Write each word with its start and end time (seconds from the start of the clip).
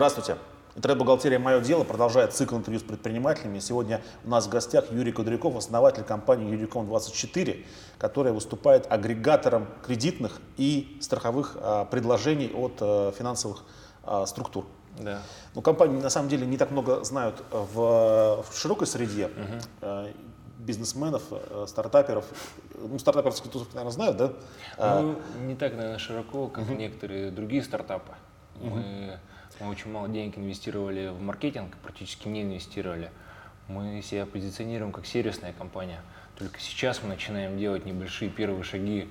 Здравствуйте. 0.00 0.38
Интернет-бухгалтерия 0.76 1.38
«Мое 1.38 1.60
дело» 1.60 1.84
продолжает 1.84 2.32
цикл 2.32 2.56
интервью 2.56 2.80
с 2.80 2.82
предпринимателями. 2.82 3.58
Сегодня 3.58 4.00
у 4.24 4.30
нас 4.30 4.46
в 4.46 4.48
гостях 4.48 4.90
Юрий 4.90 5.12
Кудряков, 5.12 5.54
основатель 5.56 6.04
компании 6.04 6.50
«Юриком24», 6.56 7.66
которая 7.98 8.32
выступает 8.32 8.90
агрегатором 8.90 9.66
кредитных 9.84 10.40
и 10.56 10.96
страховых 11.02 11.54
а, 11.60 11.84
предложений 11.84 12.52
от 12.54 12.78
а, 12.80 13.12
финансовых 13.12 13.62
а, 14.02 14.24
структур. 14.24 14.64
Да. 14.98 15.20
Ну, 15.54 15.60
компании 15.60 16.00
на 16.00 16.08
самом 16.08 16.30
деле 16.30 16.46
не 16.46 16.56
так 16.56 16.70
много 16.70 17.04
знают 17.04 17.42
в, 17.50 18.42
в 18.42 18.56
широкой 18.56 18.86
среде 18.86 19.26
Угу. 19.82 20.08
бизнесменов, 20.60 21.24
стартаперов. 21.66 22.24
Ну, 22.74 22.98
стартаперов, 22.98 23.36
наверное, 23.74 23.90
знают, 23.90 24.16
да? 24.16 24.32
Ну, 24.78 25.16
не 25.46 25.56
так, 25.56 25.74
наверное, 25.74 25.98
широко, 25.98 26.48
как 26.48 26.64
угу. 26.64 26.72
некоторые 26.72 27.30
другие 27.30 27.62
стартапы. 27.62 28.14
Угу. 28.62 28.70
Мы, 28.70 29.20
мы 29.60 29.70
очень 29.70 29.92
мало 29.92 30.08
денег 30.08 30.38
инвестировали 30.38 31.08
в 31.08 31.20
маркетинг, 31.20 31.76
практически 31.82 32.28
не 32.28 32.42
инвестировали. 32.42 33.10
Мы 33.68 34.02
себя 34.02 34.26
позиционируем 34.26 34.92
как 34.92 35.06
сервисная 35.06 35.52
компания. 35.52 36.00
Только 36.36 36.58
сейчас 36.58 37.02
мы 37.02 37.08
начинаем 37.10 37.58
делать 37.58 37.84
небольшие 37.84 38.30
первые 38.30 38.62
шаги 38.62 39.08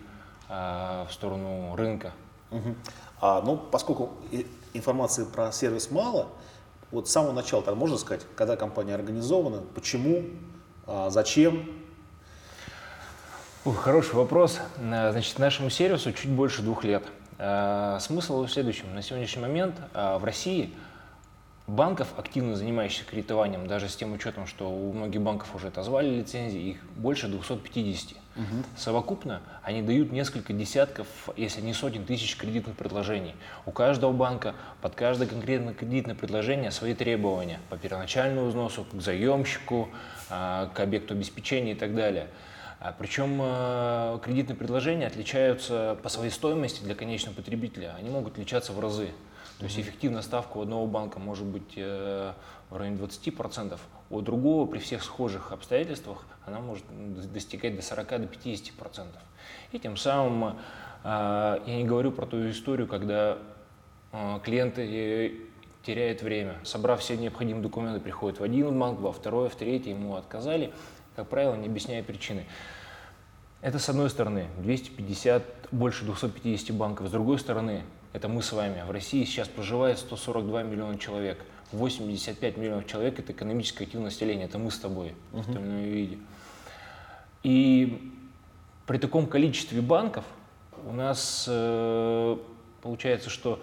а, 0.49 1.05
в 1.05 1.13
сторону 1.13 1.75
рынка. 1.75 2.11
Угу. 2.51 2.75
А, 3.21 3.41
ну, 3.41 3.57
поскольку 3.57 4.11
информации 4.73 5.25
про 5.25 5.51
сервис 5.51 5.91
мало, 5.91 6.27
вот 6.91 7.07
с 7.07 7.11
самого 7.11 7.31
начала, 7.31 7.61
так 7.61 7.75
можно 7.75 7.97
сказать, 7.97 8.25
когда 8.35 8.55
компания 8.55 8.95
организована, 8.95 9.61
почему, 9.75 10.25
а, 10.87 11.09
зачем? 11.11 11.69
Ух, 13.65 13.77
хороший 13.77 14.15
вопрос. 14.15 14.59
Значит, 14.77 15.37
нашему 15.37 15.69
сервису 15.69 16.11
чуть 16.13 16.31
больше 16.31 16.63
двух 16.63 16.83
лет. 16.83 17.03
А, 17.39 17.99
смысл 18.01 18.43
в 18.43 18.51
следующем. 18.51 18.93
На 18.93 19.01
сегодняшний 19.01 19.41
момент 19.41 19.75
а, 19.93 20.19
в 20.19 20.25
России 20.25 20.73
банков, 21.67 22.09
активно 22.17 22.55
занимающихся 22.55 23.05
кредитованием, 23.05 23.65
даже 23.65 23.87
с 23.87 23.95
тем 23.95 24.11
учетом, 24.11 24.45
что 24.45 24.69
у 24.69 24.91
многих 24.91 25.21
банков 25.21 25.55
уже 25.55 25.67
отозвали 25.67 26.09
лицензии, 26.09 26.59
их 26.59 26.77
больше 26.97 27.29
250. 27.29 28.17
Угу. 28.35 28.45
Совокупно 28.75 29.41
они 29.63 29.81
дают 29.81 30.11
несколько 30.11 30.51
десятков, 30.51 31.07
если 31.37 31.61
не 31.61 31.73
сотен 31.73 32.05
тысяч 32.05 32.35
кредитных 32.35 32.75
предложений. 32.75 33.35
У 33.65 33.71
каждого 33.71 34.11
банка 34.11 34.53
под 34.81 34.95
каждое 34.95 35.27
конкретное 35.27 35.73
кредитное 35.73 36.15
предложение 36.15 36.71
свои 36.71 36.93
требования 36.93 37.59
по 37.69 37.77
первоначальному 37.77 38.47
взносу, 38.47 38.85
к 38.91 39.01
заемщику, 39.01 39.89
а, 40.29 40.69
к 40.73 40.79
объекту 40.81 41.13
обеспечения 41.13 41.71
и 41.71 41.75
так 41.75 41.95
далее. 41.95 42.27
Причем 42.97 43.39
а, 43.41 44.19
кредитные 44.19 44.55
предложения 44.55 45.07
отличаются 45.07 45.97
по 46.01 46.07
своей 46.07 46.31
стоимости 46.31 46.81
для 46.81 46.95
конечного 46.95 47.35
потребителя. 47.35 47.95
Они 47.97 48.09
могут 48.09 48.33
отличаться 48.33 48.71
в 48.71 48.79
разы. 48.79 49.09
То 49.59 49.65
есть 49.65 49.77
эффективная 49.77 50.21
ставка 50.21 50.57
у 50.57 50.61
одного 50.61 50.87
банка 50.87 51.19
может 51.19 51.45
быть 51.45 51.73
э, 51.75 52.31
в 52.69 52.77
районе 52.77 52.97
20%, 52.97 53.77
у 54.09 54.21
другого 54.21 54.65
при 54.65 54.79
всех 54.79 55.03
схожих 55.03 55.51
обстоятельствах 55.51 56.23
она 56.45 56.59
может 56.59 56.85
достигать 57.33 57.75
до 57.75 57.81
40-50%. 57.81 58.77
До 58.79 59.03
И 59.73 59.79
тем 59.79 59.97
самым 59.97 60.55
э, 61.03 61.59
я 61.65 61.75
не 61.75 61.83
говорю 61.83 62.13
про 62.13 62.25
ту 62.25 62.49
историю, 62.49 62.87
когда 62.87 63.37
э, 64.13 64.39
клиенты 64.45 65.49
теряют 65.83 66.21
время, 66.21 66.55
собрав 66.63 67.01
все 67.01 67.17
необходимые 67.17 67.63
документы, 67.63 67.99
приходят 67.99 68.39
в 68.39 68.43
один 68.43 68.79
банк, 68.79 69.01
во 69.01 69.11
второй, 69.11 69.49
в 69.49 69.55
третий, 69.55 69.89
ему 69.89 70.15
отказали, 70.15 70.71
как 71.19 71.27
правило, 71.27 71.55
не 71.55 71.67
объясняя 71.67 72.01
причины. 72.01 72.45
Это 73.61 73.77
с 73.77 73.89
одной 73.89 74.09
стороны, 74.09 74.47
250, 74.59 75.43
больше 75.71 76.05
250 76.05 76.73
банков, 76.73 77.09
с 77.09 77.11
другой 77.11 77.39
стороны, 77.39 77.83
это 78.13 78.29
мы 78.29 78.41
с 78.41 78.53
вами. 78.53 78.81
В 78.87 78.91
России 78.91 79.25
сейчас 79.25 79.49
проживает 79.49 79.99
142 79.99 80.63
миллиона 80.63 80.97
человек. 80.97 81.43
85 81.73 82.55
миллионов 82.57 82.87
человек– 82.87 83.19
это 83.19 83.33
экономическое 83.33 83.83
активное 83.83 84.05
население, 84.05 84.45
это 84.45 84.57
мы 84.57 84.71
с 84.71 84.79
тобой 84.79 85.13
uh-huh. 85.33 85.41
в 85.41 85.53
том 85.53 85.63
или 85.65 85.71
ином 85.71 85.83
виде. 85.83 86.17
И 87.43 88.13
при 88.87 88.97
таком 88.97 89.27
количестве 89.27 89.81
банков 89.81 90.23
у 90.85 90.93
нас 90.93 91.45
э, 91.49 92.37
получается, 92.81 93.29
что 93.29 93.61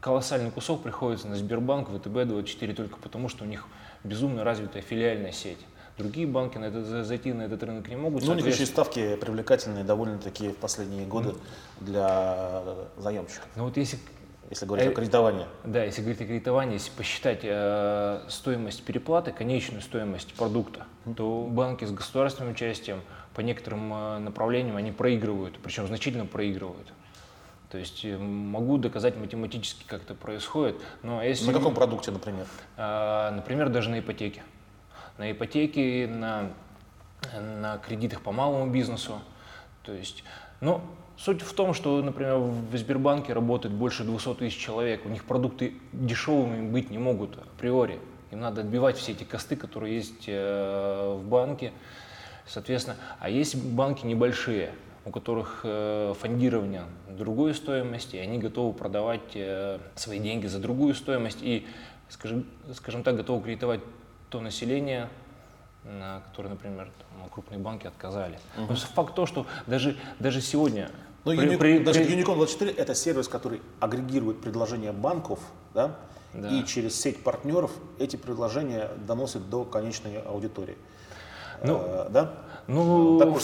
колоссальный 0.00 0.50
кусок 0.50 0.82
приходится 0.82 1.28
на 1.28 1.36
Сбербанк, 1.36 1.88
ВТБ-24 1.88 2.74
только 2.74 2.98
потому, 2.98 3.30
что 3.30 3.44
у 3.44 3.46
них 3.46 3.66
безумно 4.04 4.44
развитая 4.44 4.82
филиальная 4.82 5.32
сеть. 5.32 5.58
Другие 5.98 6.26
банки 6.26 6.58
на 6.58 6.66
это, 6.66 7.04
зайти 7.04 7.32
на 7.32 7.42
этот 7.42 7.62
рынок 7.62 7.88
не 7.88 7.96
могут. 7.96 8.24
Ну, 8.24 8.32
у 8.32 8.34
них 8.34 8.46
еще 8.46 8.62
и 8.62 8.66
ставки 8.66 9.16
привлекательные 9.16 9.84
довольно-таки 9.84 10.48
в 10.48 10.56
последние 10.56 11.06
годы 11.06 11.30
mm. 11.30 11.36
для 11.80 12.62
заемщиков. 12.96 13.46
Ну 13.56 13.64
вот 13.64 13.76
если 13.76 13.98
если 14.50 14.66
говорить 14.66 14.86
э, 14.86 14.90
о 14.90 14.94
кредитовании. 14.94 15.46
Да, 15.64 15.82
если 15.82 16.02
говорить 16.02 16.20
о 16.20 16.24
кредитовании, 16.26 16.74
если 16.74 16.90
посчитать 16.90 17.40
э, 17.42 18.20
стоимость 18.28 18.84
переплаты, 18.84 19.32
конечную 19.32 19.80
стоимость 19.80 20.34
продукта, 20.34 20.86
mm. 21.04 21.14
то 21.14 21.46
банки 21.50 21.84
с 21.84 21.90
государственным 21.90 22.52
участием 22.52 23.00
по 23.34 23.40
некоторым 23.40 23.92
э, 23.92 24.18
направлениям 24.18 24.76
они 24.76 24.92
проигрывают, 24.92 25.58
причем 25.62 25.86
значительно 25.86 26.26
проигрывают. 26.26 26.92
То 27.70 27.78
есть 27.78 28.04
э, 28.04 28.18
могу 28.18 28.76
доказать 28.76 29.16
математически, 29.16 29.84
как 29.86 30.02
это 30.02 30.14
происходит. 30.14 30.76
Но 31.02 31.22
если... 31.22 31.46
На 31.46 31.54
каком 31.54 31.74
продукте, 31.74 32.10
например? 32.10 32.46
Э, 32.76 33.30
например, 33.30 33.70
даже 33.70 33.88
на 33.88 34.00
ипотеке 34.00 34.42
на 35.22 35.30
ипотеки, 35.30 36.06
на, 36.06 36.50
на 37.32 37.78
кредитах 37.78 38.22
по 38.22 38.32
малому 38.32 38.68
бизнесу. 38.72 39.20
То 39.84 39.92
есть, 39.92 40.24
ну, 40.60 40.80
суть 41.16 41.42
в 41.42 41.54
том, 41.54 41.74
что, 41.74 42.02
например, 42.02 42.38
в 42.38 42.76
Сбербанке 42.76 43.32
работает 43.32 43.72
больше 43.72 44.02
200 44.02 44.34
тысяч 44.34 44.58
человек, 44.58 45.06
у 45.06 45.08
них 45.08 45.24
продукты 45.24 45.74
дешевыми 45.92 46.68
быть 46.68 46.90
не 46.90 46.98
могут 46.98 47.38
априори. 47.38 48.00
Им 48.32 48.40
надо 48.40 48.62
отбивать 48.62 48.96
все 48.96 49.12
эти 49.12 49.22
косты, 49.22 49.54
которые 49.54 49.94
есть 49.94 50.24
э, 50.26 51.16
в 51.20 51.24
банке. 51.28 51.70
Соответственно, 52.44 52.96
а 53.20 53.30
есть 53.30 53.54
банки 53.54 54.04
небольшие, 54.04 54.72
у 55.04 55.10
которых 55.10 55.60
э, 55.62 56.14
фондирование 56.18 56.82
другой 57.08 57.54
стоимости, 57.54 58.16
и 58.16 58.18
они 58.18 58.38
готовы 58.38 58.72
продавать 58.72 59.36
э, 59.36 59.78
свои 59.94 60.18
деньги 60.18 60.48
за 60.48 60.58
другую 60.58 60.94
стоимость 60.94 61.38
и, 61.42 61.64
скажем, 62.08 62.44
скажем 62.74 63.04
так, 63.04 63.14
готовы 63.14 63.44
кредитовать 63.44 63.80
то 64.32 64.40
население, 64.40 65.10
на 65.84 66.22
которое, 66.30 66.48
например, 66.48 66.88
там, 66.98 67.28
крупные 67.28 67.60
банки 67.60 67.86
отказали. 67.86 68.38
Угу. 68.56 68.66
Но 68.70 68.76
факт 68.76 69.14
то, 69.14 69.26
что 69.26 69.46
даже, 69.66 69.96
даже 70.18 70.40
сегодня... 70.40 70.90
Ну, 71.24 71.36
при, 71.36 71.46
Unic, 71.46 71.58
при, 71.58 71.78
даже 71.78 72.02
при... 72.02 72.16
Unicom 72.16 72.36
24 72.36 72.72
это 72.72 72.94
сервис, 72.94 73.28
который 73.28 73.60
агрегирует 73.78 74.40
предложения 74.40 74.92
банков, 74.92 75.38
да, 75.74 75.96
да. 76.32 76.48
и 76.48 76.64
через 76.64 76.98
сеть 76.98 77.22
партнеров 77.22 77.70
эти 77.98 78.16
предложения 78.16 78.88
доносят 79.06 79.50
до 79.50 79.64
конечной 79.64 80.22
аудитории. 80.22 80.78
Ну, 81.62 81.80
э, 81.84 82.08
да? 82.08 82.32
Ну, 82.66 83.36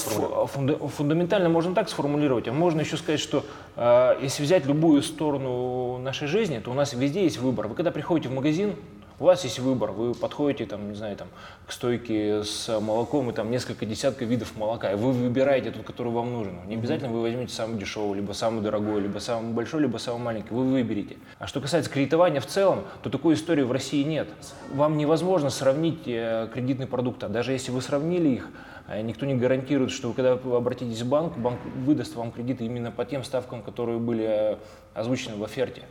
фунда, 0.47 0.79
фундаментально 0.89 1.51
можно 1.51 1.75
так 1.75 1.91
сформулировать, 1.91 2.49
а 2.49 2.53
можно 2.53 2.81
еще 2.81 2.97
сказать, 2.97 3.21
что 3.21 3.45
э, 3.77 4.19
если 4.23 4.43
взять 4.43 4.65
любую 4.65 5.03
сторону 5.03 5.99
нашей 5.99 6.29
жизни, 6.29 6.59
то 6.61 6.71
у 6.71 6.75
нас 6.75 6.95
везде 6.95 7.25
есть 7.25 7.39
выбор. 7.39 7.69
Вы 7.69 7.75
когда 7.75 7.91
приходите 7.91 8.31
в 8.31 8.33
магазин, 8.33 8.75
у 9.21 9.25
вас 9.25 9.43
есть 9.45 9.59
выбор, 9.59 9.91
вы 9.91 10.15
подходите 10.15 10.65
там, 10.67 10.91
не 10.91 10.95
знаю, 10.95 11.17
там, 11.17 11.29
к 11.67 11.73
стойке 11.73 12.45
с 12.45 12.69
молоком 12.81 13.31
и 13.31 13.33
там 13.33 13.51
несколько 13.51 13.85
десятков 13.85 14.29
видов 14.29 14.57
молока, 14.57 14.93
и 14.93 14.97
вы 14.97 15.13
выбираете 15.13 15.71
тот, 15.71 15.85
который 15.85 16.13
вам 16.13 16.33
нужен. 16.33 16.55
Не 16.67 16.77
обязательно 16.77 17.11
вы 17.11 17.23
возьмете 17.23 17.53
самый 17.53 17.79
дешевый, 17.79 18.21
либо 18.21 18.33
самый 18.33 18.63
дорогой, 18.63 19.01
либо 19.01 19.19
самый 19.19 19.53
большой, 19.53 19.83
либо 19.83 19.99
самый 19.99 20.23
маленький, 20.23 20.55
вы 20.55 20.65
выберете. 20.65 21.17
А 21.39 21.47
что 21.47 21.61
касается 21.61 21.91
кредитования 21.91 22.41
в 22.41 22.47
целом, 22.47 22.85
то 23.03 23.11
такой 23.11 23.35
истории 23.35 23.63
в 23.63 23.73
России 23.73 24.05
нет. 24.05 24.29
Вам 24.73 24.97
невозможно 24.97 25.51
сравнить 25.51 26.03
э, 26.07 26.49
кредитные 26.53 26.87
продукты, 26.87 27.27
а 27.27 27.29
даже 27.29 27.53
если 27.53 27.73
вы 27.73 27.83
сравнили 27.83 28.29
их, 28.29 28.49
э, 28.87 29.03
Никто 29.03 29.27
не 29.27 29.35
гарантирует, 29.35 29.91
что 29.91 30.09
вы, 30.09 30.15
когда 30.15 30.37
вы 30.37 30.57
обратитесь 30.57 31.03
в 31.03 31.09
банк, 31.09 31.37
банк 31.37 31.59
выдаст 31.85 32.15
вам 32.15 32.31
кредиты 32.31 32.65
именно 32.65 32.93
по 32.93 33.05
тем 33.05 33.25
ставкам, 33.25 33.63
которые 33.63 33.99
были 33.99 34.25
э, 34.25 34.57
озвучены 34.95 35.37
в 35.37 35.43
оферте. 35.43 35.83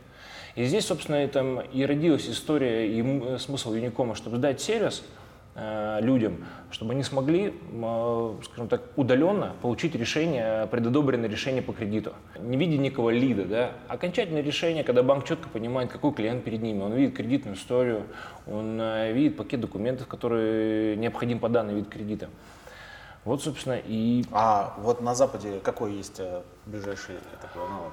И 0.58 0.64
здесь, 0.64 0.86
собственно, 0.86 1.28
там 1.28 1.60
и 1.60 1.86
родилась 1.86 2.28
история 2.28 2.88
и 2.88 3.00
э, 3.00 3.38
смысл 3.38 3.74
Юникома, 3.74 4.16
чтобы 4.16 4.38
дать 4.38 4.60
сервис 4.60 5.04
э, 5.54 6.00
людям, 6.00 6.44
чтобы 6.72 6.94
они 6.94 7.04
смогли, 7.04 7.54
э, 7.70 8.34
скажем 8.42 8.66
так, 8.66 8.82
удаленно 8.96 9.54
получить 9.62 9.94
решение, 9.94 10.66
предодобренное 10.66 11.28
решение 11.28 11.62
по 11.62 11.72
кредиту. 11.72 12.12
Не 12.40 12.56
видя 12.56 12.76
никого 12.76 13.10
лида, 13.10 13.44
да, 13.44 13.72
окончательное 13.86 14.42
решение, 14.42 14.82
когда 14.82 15.04
банк 15.04 15.26
четко 15.26 15.48
понимает, 15.48 15.92
какой 15.92 16.12
клиент 16.12 16.42
перед 16.42 16.60
ними. 16.60 16.82
Он 16.82 16.92
видит 16.92 17.14
кредитную 17.14 17.56
историю, 17.56 18.02
он 18.48 18.82
видит 19.12 19.36
пакет 19.36 19.60
документов, 19.60 20.08
которые 20.08 20.96
необходим 20.96 21.38
по 21.38 21.48
данный 21.48 21.74
вид 21.74 21.88
кредита. 21.88 22.30
Вот, 23.24 23.44
собственно, 23.44 23.78
и... 23.86 24.24
А 24.32 24.74
вот 24.78 25.02
на 25.02 25.14
Западе 25.14 25.60
какой 25.62 25.92
есть 25.92 26.20
ближайший 26.66 27.14
такой 27.40 27.64
аналог? 27.64 27.92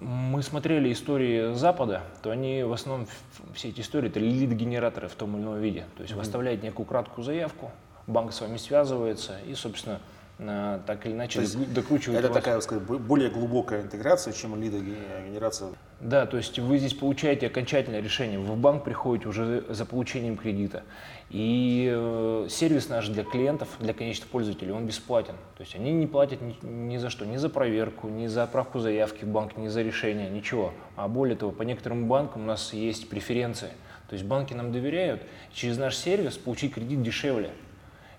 Мы 0.00 0.42
смотрели 0.42 0.92
истории 0.92 1.54
Запада, 1.54 2.02
то 2.22 2.30
они 2.30 2.62
в 2.62 2.72
основном, 2.72 3.08
все 3.54 3.68
эти 3.68 3.80
истории, 3.80 4.08
это 4.08 4.20
лид-генераторы 4.20 5.08
в 5.08 5.14
том 5.14 5.36
или 5.36 5.42
ином 5.42 5.60
виде. 5.60 5.86
То 5.96 6.02
есть 6.02 6.12
mm-hmm. 6.12 6.16
вы 6.16 6.22
оставляете 6.22 6.62
некую 6.66 6.86
краткую 6.86 7.24
заявку, 7.24 7.70
банк 8.06 8.32
с 8.32 8.40
вами 8.40 8.56
связывается, 8.56 9.38
и, 9.46 9.54
собственно, 9.54 10.00
так 10.38 11.04
или 11.04 11.12
иначе 11.14 11.42
докручивают 11.74 12.20
Это 12.20 12.28
вас. 12.28 12.36
такая, 12.36 12.54
так 12.54 12.62
сказать, 12.62 12.84
бо- 12.84 12.98
более 12.98 13.28
глубокая 13.28 13.82
интеграция, 13.82 14.32
чем 14.32 14.60
лидогенерация. 14.60 15.70
Да, 16.00 16.26
то 16.26 16.36
есть 16.36 16.58
вы 16.60 16.78
здесь 16.78 16.94
получаете 16.94 17.48
окончательное 17.48 18.00
решение. 18.00 18.38
Вы 18.38 18.54
в 18.54 18.56
банк 18.56 18.84
приходите 18.84 19.28
уже 19.28 19.64
за 19.68 19.84
получением 19.84 20.36
кредита. 20.36 20.84
И 21.30 21.90
э, 21.92 22.46
сервис 22.48 22.88
наш 22.88 23.08
для 23.08 23.24
клиентов, 23.24 23.68
для 23.80 23.92
конечных 23.92 24.28
пользователей, 24.28 24.70
он 24.72 24.86
бесплатен. 24.86 25.34
То 25.56 25.62
есть 25.62 25.74
они 25.74 25.92
не 25.92 26.06
платят 26.06 26.40
ни, 26.40 26.56
ни 26.64 26.96
за 26.98 27.10
что, 27.10 27.26
ни 27.26 27.36
за 27.36 27.48
проверку, 27.48 28.08
ни 28.08 28.28
за 28.28 28.44
отправку 28.44 28.78
заявки 28.78 29.24
в 29.24 29.28
банк, 29.28 29.56
ни 29.56 29.66
за 29.66 29.82
решение, 29.82 30.30
ничего. 30.30 30.72
А 30.94 31.08
более 31.08 31.36
того, 31.36 31.50
по 31.50 31.64
некоторым 31.64 32.06
банкам 32.06 32.42
у 32.42 32.46
нас 32.46 32.72
есть 32.72 33.08
преференции. 33.08 33.70
То 34.08 34.14
есть 34.14 34.24
банки 34.24 34.54
нам 34.54 34.72
доверяют 34.72 35.22
через 35.52 35.76
наш 35.78 35.96
сервис 35.96 36.38
получить 36.38 36.74
кредит 36.74 37.02
дешевле. 37.02 37.50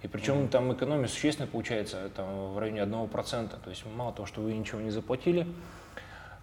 И 0.02 0.08
причем 0.08 0.48
там 0.48 0.72
экономия 0.74 1.08
существенно 1.08 1.48
получается 1.48 2.10
там, 2.16 2.54
в 2.54 2.58
районе 2.58 2.82
1%. 2.82 3.50
То 3.62 3.70
есть 3.70 3.84
мало 3.86 4.14
того, 4.14 4.26
что 4.26 4.42
вы 4.42 4.54
ничего 4.54 4.80
не 4.80 4.92
заплатили, 4.92 5.46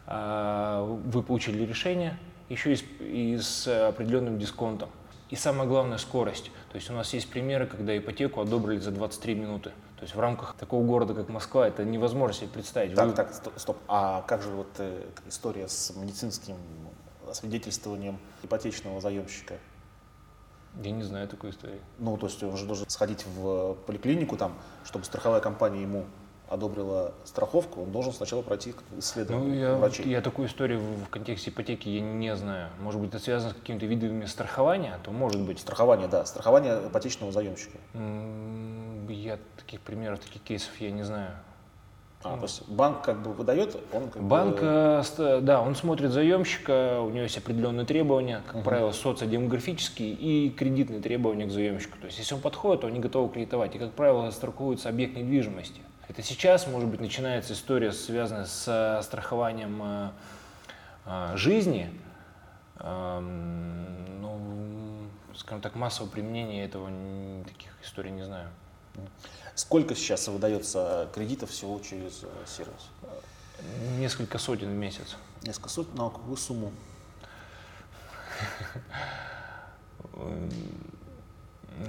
а, 0.07 0.85
вы 0.85 1.23
получили 1.23 1.65
решение, 1.65 2.19
еще 2.49 2.73
и 2.73 2.77
с, 2.77 2.85
и 3.01 3.39
с 3.39 3.89
определенным 3.89 4.39
дисконтом. 4.39 4.91
И 5.31 5.37
самое 5.37 5.69
главное– 5.69 5.99
скорость. 5.99 6.51
То 6.71 6.77
есть 6.77 6.91
у 6.91 6.93
нас 6.93 7.13
есть 7.13 7.29
примеры, 7.31 7.67
когда 7.67 7.97
ипотеку 7.97 8.41
одобрили 8.41 8.79
за 8.79 8.93
23 8.93 9.35
минуты. 9.35 9.71
То 9.97 10.03
есть 10.03 10.15
в 10.15 10.21
рамках 10.21 10.55
такого 10.55 10.85
города, 10.85 11.15
как 11.15 11.29
Москва, 11.31 11.67
это 11.67 11.85
невозможно 11.85 12.35
себе 12.35 12.49
представить. 12.49 12.95
Так, 12.95 13.07
Вы- 13.09 13.13
так, 13.15 13.33
сто- 13.33 13.53
стоп. 13.57 13.79
А 13.89 14.23
как 14.29 14.43
же 14.43 14.51
вот 14.51 14.69
э, 14.79 15.03
история 15.27 15.67
с 15.67 15.97
медицинским 15.97 16.57
свидетельствованием 17.33 18.19
ипотечного 18.45 19.01
заемщика? 19.01 19.55
Я 20.83 20.91
не 20.91 21.03
знаю 21.03 21.27
такой 21.29 21.51
истории. 21.51 21.81
Ну, 21.99 22.17
то 22.17 22.27
есть 22.27 22.43
он 22.43 22.57
же 22.57 22.67
должен 22.67 22.89
сходить 22.89 23.25
в 23.27 23.75
поликлинику, 23.87 24.37
там, 24.37 24.55
чтобы 24.85 25.05
страховая 25.05 25.41
компания 25.41 25.83
ему 25.83 26.05
одобрила 26.49 27.13
страховку, 27.25 27.83
он 27.83 27.91
должен 27.91 28.13
сначала 28.13 28.43
пройти 28.43 28.75
Ну, 28.93 28.99
исследование 29.01 29.61
я, 29.61 29.75
врачей. 29.75 30.09
я 30.09 30.21
такую 30.21 30.47
историю 30.49 30.79
в 30.81 31.07
в 31.07 31.09
контексте 31.09 31.51
ипотеки 31.51 31.89
я 31.89 32.01
не 32.01 32.37
знаю. 32.37 32.71
Может 32.79 33.01
быть, 33.01 33.11
это 33.11 33.19
связано 33.19 33.53
с 33.53 33.55
какими-то 33.55 33.87
видами 33.87 34.27
страхования, 34.27 34.99
то 35.03 35.11
может 35.11 35.41
быть. 35.41 35.59
Страхование, 35.59 36.09
да, 36.09 36.25
страхование 36.25 36.87
ипотечного 36.87 37.33
заемщика. 37.33 37.79
Я 39.09 39.39
таких 39.57 39.81
примеров, 39.81 40.21
таких 40.21 40.43
кейсов 40.43 40.81
я 40.81 40.91
не 40.91 41.03
знаю. 41.03 41.31
А, 42.23 42.37
то 42.37 42.43
есть 42.43 42.69
банк 42.69 43.03
как 43.03 43.23
бы 43.23 43.33
выдает, 43.33 43.77
он 43.93 44.09
как 44.09 44.23
Банк, 44.23 44.57
бы... 44.61 45.03
э, 45.19 45.41
да, 45.43 45.61
он 45.61 45.77
смотрит 45.77 46.11
заемщика, 46.11 47.01
у 47.01 47.11
него 47.11 47.23
есть 47.23 47.39
определенные 47.39 47.87
требования, 47.87 48.43
как 48.51 48.65
правило, 48.65 48.91
социодемографические 48.91 50.13
и 50.13 50.51
кредитные 50.51 51.01
требования 51.01 51.47
к 51.47 51.51
заемщику. 51.51 51.99
То 51.99 52.07
есть, 52.07 52.19
если 52.19 52.35
он 52.35 52.41
подходит, 52.41 52.81
то 52.81 52.87
они 52.89 52.99
готовы 53.01 53.33
кредитовать. 53.33 53.77
И, 53.77 53.79
как 53.79 53.93
правило, 53.93 54.31
страхуется 54.31 54.89
объект 54.89 55.17
недвижимости. 55.17 55.81
Это 56.09 56.23
сейчас, 56.23 56.67
может 56.67 56.89
быть, 56.89 57.01
начинается 57.01 57.53
история, 57.53 57.93
связанная 57.93 58.47
с 58.47 59.01
страхованием 59.03 59.81
э, 59.85 60.09
э, 61.07 61.37
жизни. 61.37 61.91
Эм, 62.81 64.21
Ну, 64.21 64.39
скажем 65.35 65.61
так, 65.61 65.75
массового 65.77 66.11
применения 66.11 66.65
этого 66.65 66.91
таких 67.47 67.71
историй 67.83 68.11
не 68.11 68.23
знаю. 68.23 68.49
Сколько 69.57 69.95
сейчас 69.95 70.29
выдается 70.29 71.09
кредитов 71.15 71.49
всего 71.49 71.81
через 71.81 72.25
э, 72.25 72.27
сервис? 72.47 72.91
Несколько 73.99 74.37
сотен 74.37 74.69
в 74.69 74.75
месяц. 74.75 75.17
Несколько 75.45 75.71
сотен, 75.71 75.95
на 75.95 76.11
какую 76.11 76.37
сумму? 76.37 76.73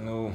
Ну, 0.00 0.34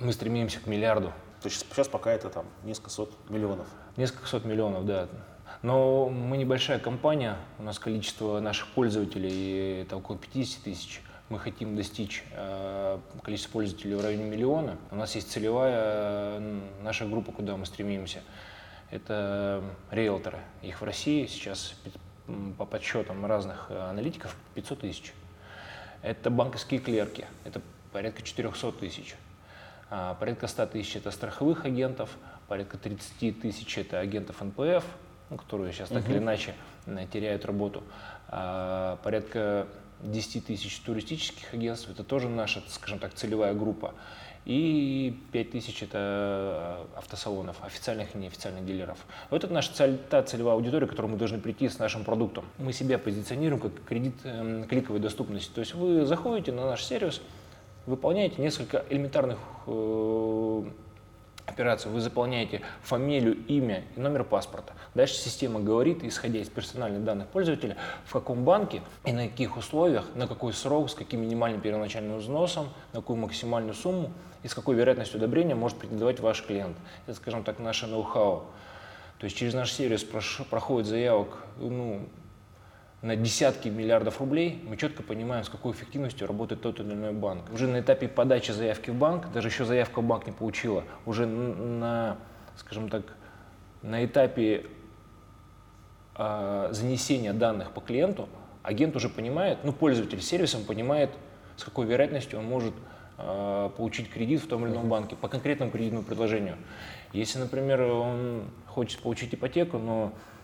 мы 0.00 0.12
стремимся 0.14 0.58
к 0.58 0.66
миллиарду. 0.66 1.12
То 1.42 1.48
есть 1.50 1.66
сейчас 1.70 1.86
пока 1.86 2.12
это 2.12 2.30
там 2.30 2.46
несколько 2.64 2.88
сот 2.88 3.12
миллионов. 3.28 3.66
Несколько 3.98 4.26
сот 4.26 4.46
миллионов, 4.46 4.86
да. 4.86 5.08
Но 5.60 6.08
мы 6.08 6.38
небольшая 6.38 6.78
компания, 6.78 7.36
у 7.58 7.62
нас 7.62 7.78
количество 7.78 8.40
наших 8.40 8.68
пользователей 8.68 9.82
это 9.82 9.98
около 9.98 10.16
50 10.16 10.62
тысяч. 10.62 11.02
Мы 11.28 11.40
хотим 11.40 11.74
достичь 11.74 12.22
э, 12.30 12.98
количества 13.24 13.52
пользователей 13.52 13.96
в 13.96 14.00
районе 14.00 14.24
миллиона. 14.24 14.78
У 14.92 14.96
нас 14.96 15.14
есть 15.16 15.30
целевая 15.30 15.74
э, 15.74 16.60
наша 16.82 17.04
группа, 17.04 17.32
куда 17.32 17.56
мы 17.56 17.66
стремимся. 17.66 18.22
Это 18.90 19.64
риэлторы. 19.90 20.38
Их 20.62 20.80
в 20.80 20.84
России 20.84 21.26
сейчас 21.26 21.74
по 22.58 22.64
подсчетам 22.64 23.26
разных 23.26 23.66
э, 23.70 23.76
аналитиков 23.76 24.36
500 24.54 24.80
тысяч. 24.80 25.12
Это 26.02 26.30
банковские 26.30 26.78
клерки, 26.78 27.24
это 27.44 27.60
порядка 27.92 28.22
400 28.22 28.72
тысяч. 28.72 29.16
А, 29.90 30.14
Порядка 30.14 30.46
100 30.46 30.66
тысяч 30.66 30.96
это 30.96 31.10
страховых 31.10 31.64
агентов, 31.64 32.10
порядка 32.46 32.78
30 32.78 33.40
тысяч 33.40 33.78
это 33.78 33.98
агентов 33.98 34.40
НПФ, 34.40 34.84
ну, 35.30 35.36
которые 35.36 35.72
сейчас 35.72 35.88
так 35.88 36.08
или 36.08 36.18
иначе 36.18 36.54
теряют 37.12 37.44
работу. 37.44 37.82
А, 38.28 38.96
Порядка 39.02 39.66
10 40.02 40.46
тысяч 40.46 40.78
туристических 40.80 41.52
агентств, 41.54 41.88
это 41.90 42.04
тоже 42.04 42.28
наша, 42.28 42.62
скажем 42.68 42.98
так, 42.98 43.14
целевая 43.14 43.54
группа. 43.54 43.94
И 44.44 45.18
5 45.32 45.50
тысяч 45.50 45.82
это 45.82 46.86
э, 46.94 46.98
автосалонов, 46.98 47.56
официальных 47.64 48.14
и 48.14 48.18
неофициальных 48.18 48.64
дилеров. 48.64 48.98
Вот 49.28 49.42
это 49.42 49.52
наша 49.52 49.74
цель, 49.74 49.98
та 50.08 50.22
целевая 50.22 50.54
аудитория, 50.54 50.86
к 50.86 50.90
которой 50.90 51.06
мы 51.06 51.16
должны 51.16 51.38
прийти 51.38 51.68
с 51.68 51.80
нашим 51.80 52.04
продуктом. 52.04 52.44
Мы 52.58 52.72
себя 52.72 52.96
позиционируем 52.96 53.60
как 53.60 53.72
кредит 53.84 54.14
эм, 54.22 54.64
кликовой 54.68 55.00
доступности. 55.00 55.50
То 55.52 55.60
есть 55.60 55.74
вы 55.74 56.06
заходите 56.06 56.52
на 56.52 56.64
наш 56.64 56.84
сервис, 56.84 57.20
выполняете 57.86 58.40
несколько 58.40 58.84
элементарных 58.88 59.38
э, 59.66 60.62
операций. 61.46 61.90
Вы 61.90 62.00
заполняете 62.00 62.62
фамилию, 62.82 63.36
имя 63.46 63.84
и 63.96 64.00
номер 64.00 64.24
паспорта. 64.24 64.74
Дальше 64.94 65.14
система 65.14 65.60
говорит, 65.60 66.04
исходя 66.04 66.38
из 66.40 66.48
персональных 66.48 67.04
данных 67.04 67.28
пользователя, 67.28 67.76
в 68.04 68.12
каком 68.12 68.44
банке 68.44 68.82
и 69.04 69.12
на 69.12 69.28
каких 69.28 69.56
условиях, 69.56 70.06
на 70.14 70.26
какой 70.26 70.52
срок, 70.52 70.90
с 70.90 70.94
каким 70.94 71.22
минимальным 71.22 71.60
первоначальным 71.60 72.18
взносом, 72.18 72.68
на 72.92 73.00
какую 73.00 73.18
максимальную 73.18 73.74
сумму 73.74 74.12
и 74.42 74.48
с 74.48 74.54
какой 74.54 74.76
вероятностью 74.76 75.18
одобрения 75.18 75.54
может 75.54 75.78
претендовать 75.78 76.20
ваш 76.20 76.42
клиент. 76.42 76.76
Это, 77.06 77.16
скажем 77.16 77.44
так, 77.44 77.58
наше 77.58 77.86
ноу-хау. 77.86 78.44
То 79.18 79.24
есть 79.24 79.36
через 79.36 79.54
наш 79.54 79.72
сервис 79.72 80.04
проходит 80.04 80.88
заявок 80.88 81.38
ну, 81.58 82.06
на 83.02 83.14
десятки 83.14 83.68
миллиардов 83.68 84.20
рублей, 84.20 84.62
мы 84.66 84.76
четко 84.76 85.02
понимаем, 85.02 85.44
с 85.44 85.48
какой 85.48 85.72
эффективностью 85.72 86.26
работает 86.26 86.62
тот 86.62 86.80
или 86.80 86.92
иной 86.92 87.12
банк. 87.12 87.50
Уже 87.52 87.68
на 87.68 87.80
этапе 87.80 88.08
подачи 88.08 88.52
заявки 88.52 88.90
в 88.90 88.94
банк, 88.94 89.30
даже 89.32 89.48
еще 89.48 89.64
заявка 89.64 90.00
в 90.00 90.04
банк 90.04 90.26
не 90.26 90.32
получила, 90.32 90.84
уже 91.04 91.26
на, 91.26 92.16
скажем 92.56 92.88
так, 92.88 93.04
на 93.82 94.04
этапе 94.04 94.66
а, 96.14 96.70
занесения 96.72 97.32
данных 97.32 97.72
по 97.72 97.80
клиенту, 97.80 98.28
агент 98.62 98.96
уже 98.96 99.08
понимает, 99.08 99.58
ну, 99.62 99.72
пользователь 99.72 100.20
сервисом 100.22 100.64
понимает, 100.64 101.10
с 101.56 101.64
какой 101.64 101.86
вероятностью 101.86 102.38
он 102.38 102.46
может 102.46 102.74
а, 103.18 103.68
получить 103.70 104.10
кредит 104.10 104.42
в 104.42 104.48
том 104.48 104.66
или 104.66 104.72
ином 104.72 104.88
банке 104.88 105.16
по 105.16 105.28
конкретному 105.28 105.70
кредитному 105.70 106.04
предложению. 106.04 106.56
Если, 107.12 107.38
например, 107.38 107.82
он 107.82 108.44
хочет 108.66 109.00
получить 109.00 109.34
ипотеку, 109.34 109.78
но 109.78 110.12
э, 110.12 110.35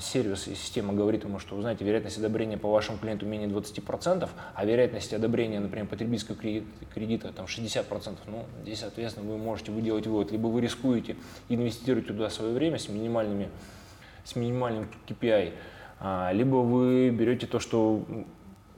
сервис 0.00 0.46
и 0.46 0.54
система 0.54 0.92
говорит 0.92 1.24
ему, 1.24 1.38
что, 1.38 1.56
вы 1.56 1.62
знаете, 1.62 1.84
вероятность 1.84 2.18
одобрения 2.18 2.58
по 2.58 2.70
вашему 2.70 2.98
клиенту 2.98 3.26
менее 3.26 3.48
20%, 3.48 4.28
а 4.54 4.64
вероятность 4.64 5.12
одобрения, 5.14 5.58
например, 5.58 5.86
потребительского 5.86 6.36
кредита, 6.36 6.66
кредита 6.92 7.32
там 7.32 7.46
60%, 7.46 8.18
ну, 8.26 8.44
здесь, 8.62 8.80
соответственно, 8.80 9.30
вы 9.30 9.38
можете 9.38 9.72
делать 9.72 10.06
вывод, 10.06 10.30
либо 10.32 10.48
вы 10.48 10.60
рискуете 10.60 11.16
инвестировать 11.48 12.06
туда 12.06 12.28
свое 12.28 12.52
время 12.52 12.78
с 12.78 12.88
минимальными 12.88 13.48
с 14.24 14.36
минимальным 14.36 14.88
KPI, 15.06 15.52
а, 16.00 16.32
либо 16.32 16.56
вы 16.56 17.10
берете 17.10 17.46
то, 17.46 17.60
что 17.60 18.04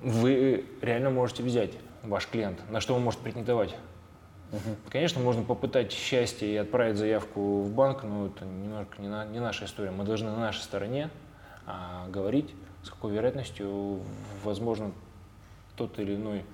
вы 0.02 0.64
реально 0.82 1.10
можете 1.10 1.42
взять, 1.42 1.72
ваш 2.02 2.26
клиент, 2.26 2.58
на 2.70 2.80
что 2.80 2.94
он 2.94 3.02
может 3.02 3.20
претендовать. 3.20 3.74
Конечно, 4.88 5.20
можно 5.20 5.42
попытать 5.42 5.92
счастье 5.92 6.52
и 6.52 6.56
отправить 6.56 6.96
заявку 6.96 7.62
в 7.62 7.70
банк, 7.70 8.02
но 8.04 8.26
это 8.26 8.44
немножко 8.44 9.02
не, 9.02 9.08
на- 9.08 9.26
не 9.26 9.40
наша 9.40 9.64
история. 9.64 9.90
Мы 9.90 10.04
должны 10.04 10.30
на 10.30 10.38
нашей 10.38 10.62
стороне 10.62 11.10
а, 11.66 12.08
говорить, 12.08 12.54
с 12.84 12.90
какой 12.90 13.12
вероятностью 13.12 14.00
возможно 14.44 14.92
тот 15.76 15.98
или 15.98 16.14
иной, 16.14 16.44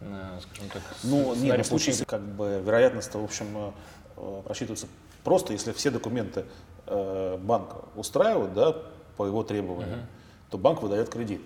а, 0.00 0.38
скажем 0.40 0.70
так, 0.70 0.82
Ну, 1.02 1.34
нет, 1.34 1.64
в 1.64 1.68
случае, 1.68 2.04
как 2.06 2.22
бы 2.22 2.62
вероятность, 2.64 3.14
в 3.14 3.24
общем, 3.24 3.46
э, 3.56 3.70
э, 4.16 4.42
просчитывается 4.44 4.86
просто, 5.24 5.52
если 5.52 5.72
все 5.72 5.90
документы 5.90 6.44
э, 6.86 7.38
банка 7.38 7.76
устраивают, 7.96 8.52
да, 8.52 8.76
по 9.16 9.26
его 9.26 9.42
требованиям, 9.42 10.06
то 10.50 10.58
банк 10.58 10.82
выдает 10.82 11.08
кредит. 11.08 11.42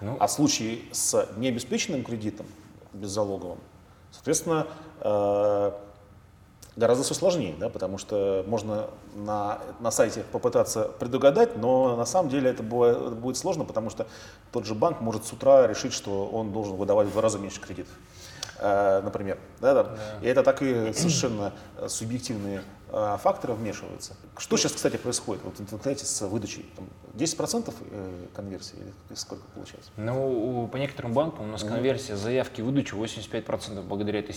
Ну. 0.00 0.16
А 0.18 0.26
в 0.26 0.30
случае 0.32 0.80
с 0.92 1.28
необеспеченным 1.36 2.04
кредитом, 2.04 2.46
беззалоговым, 2.92 3.58
соответственно, 4.12 4.66
э, 5.00 5.72
гораздо 6.76 7.04
все 7.04 7.14
сложнее, 7.14 7.54
да, 7.58 7.68
потому 7.68 7.98
что 7.98 8.44
можно 8.46 8.86
на, 9.14 9.58
на 9.80 9.90
сайте 9.90 10.22
попытаться 10.32 10.84
предугадать, 10.98 11.56
но 11.56 11.96
на 11.96 12.06
самом 12.06 12.28
деле 12.30 12.50
это 12.50 12.62
бывает- 12.62 12.96
это 12.96 13.10
будет 13.14 13.36
сложно, 13.36 13.64
потому 13.64 13.90
что 13.90 14.06
тот 14.52 14.64
же 14.66 14.74
банк 14.74 15.00
может 15.00 15.24
с 15.24 15.32
утра 15.32 15.66
решить, 15.66 15.92
что 15.92 16.26
он 16.26 16.52
должен 16.52 16.76
выдавать 16.76 17.08
в 17.08 17.12
два 17.12 17.22
раза 17.22 17.38
меньше 17.38 17.60
кредитов. 17.60 17.92
Э, 18.58 19.00
например. 19.02 19.38
Да, 19.60 19.74
да. 19.74 19.96
И 20.22 20.26
это 20.26 20.42
так 20.42 20.62
и 20.62 20.92
совершенно 20.92 21.52
субъективные 21.88 22.62
факторы 22.90 23.54
вмешиваются. 23.54 24.16
Что 24.36 24.56
сейчас, 24.56 24.72
кстати, 24.72 24.96
происходит 24.96 25.42
вот, 25.44 25.56
в 25.56 25.60
интернете 25.60 26.04
с 26.04 26.26
выдачей? 26.26 26.66
Там 26.76 26.86
10% 27.14 27.72
э, 27.90 28.26
конверсии 28.34 28.76
или 29.08 29.16
сколько 29.16 29.44
получается? 29.54 29.90
Ну, 29.96 30.68
по 30.72 30.76
некоторым 30.76 31.12
банкам 31.12 31.44
у 31.44 31.48
нас 31.48 31.62
конверсия 31.62 32.16
заявки 32.16 32.60
выдачи 32.60 32.94
85% 32.94 33.82
благодаря 33.82 34.20
этой 34.20 34.34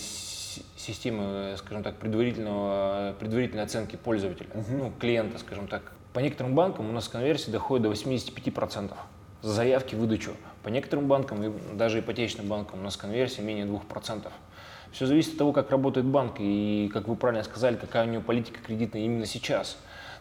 системе, 0.76 1.56
скажем 1.56 1.82
так, 1.82 1.96
предварительного, 1.96 3.14
предварительной 3.18 3.64
оценки 3.64 3.96
пользователя, 3.96 4.48
uh-huh. 4.48 4.76
ну, 4.76 4.92
клиента, 4.98 5.38
скажем 5.38 5.66
так. 5.66 5.92
По 6.12 6.20
некоторым 6.20 6.54
банкам 6.54 6.88
у 6.88 6.92
нас 6.92 7.08
конверсия 7.08 7.50
доходит 7.50 7.84
до 7.84 7.90
85% 7.90 8.94
за 9.42 9.52
заявки 9.52 9.94
выдачу. 9.94 10.32
По 10.62 10.68
некоторым 10.68 11.08
банкам, 11.08 11.42
и 11.42 11.76
даже 11.76 12.00
ипотечным 12.00 12.46
банкам, 12.46 12.80
у 12.80 12.82
нас 12.82 12.96
конверсия 12.96 13.42
менее 13.42 13.66
2%. 13.66 14.30
Все 14.94 15.06
зависит 15.06 15.32
от 15.32 15.38
того, 15.38 15.52
как 15.52 15.72
работает 15.72 16.06
банк 16.06 16.36
и, 16.38 16.88
как 16.92 17.08
вы 17.08 17.16
правильно 17.16 17.42
сказали, 17.42 17.74
какая 17.74 18.06
у 18.06 18.08
него 18.08 18.22
политика 18.22 18.60
кредитная 18.64 19.02
именно 19.02 19.26
сейчас. 19.26 19.76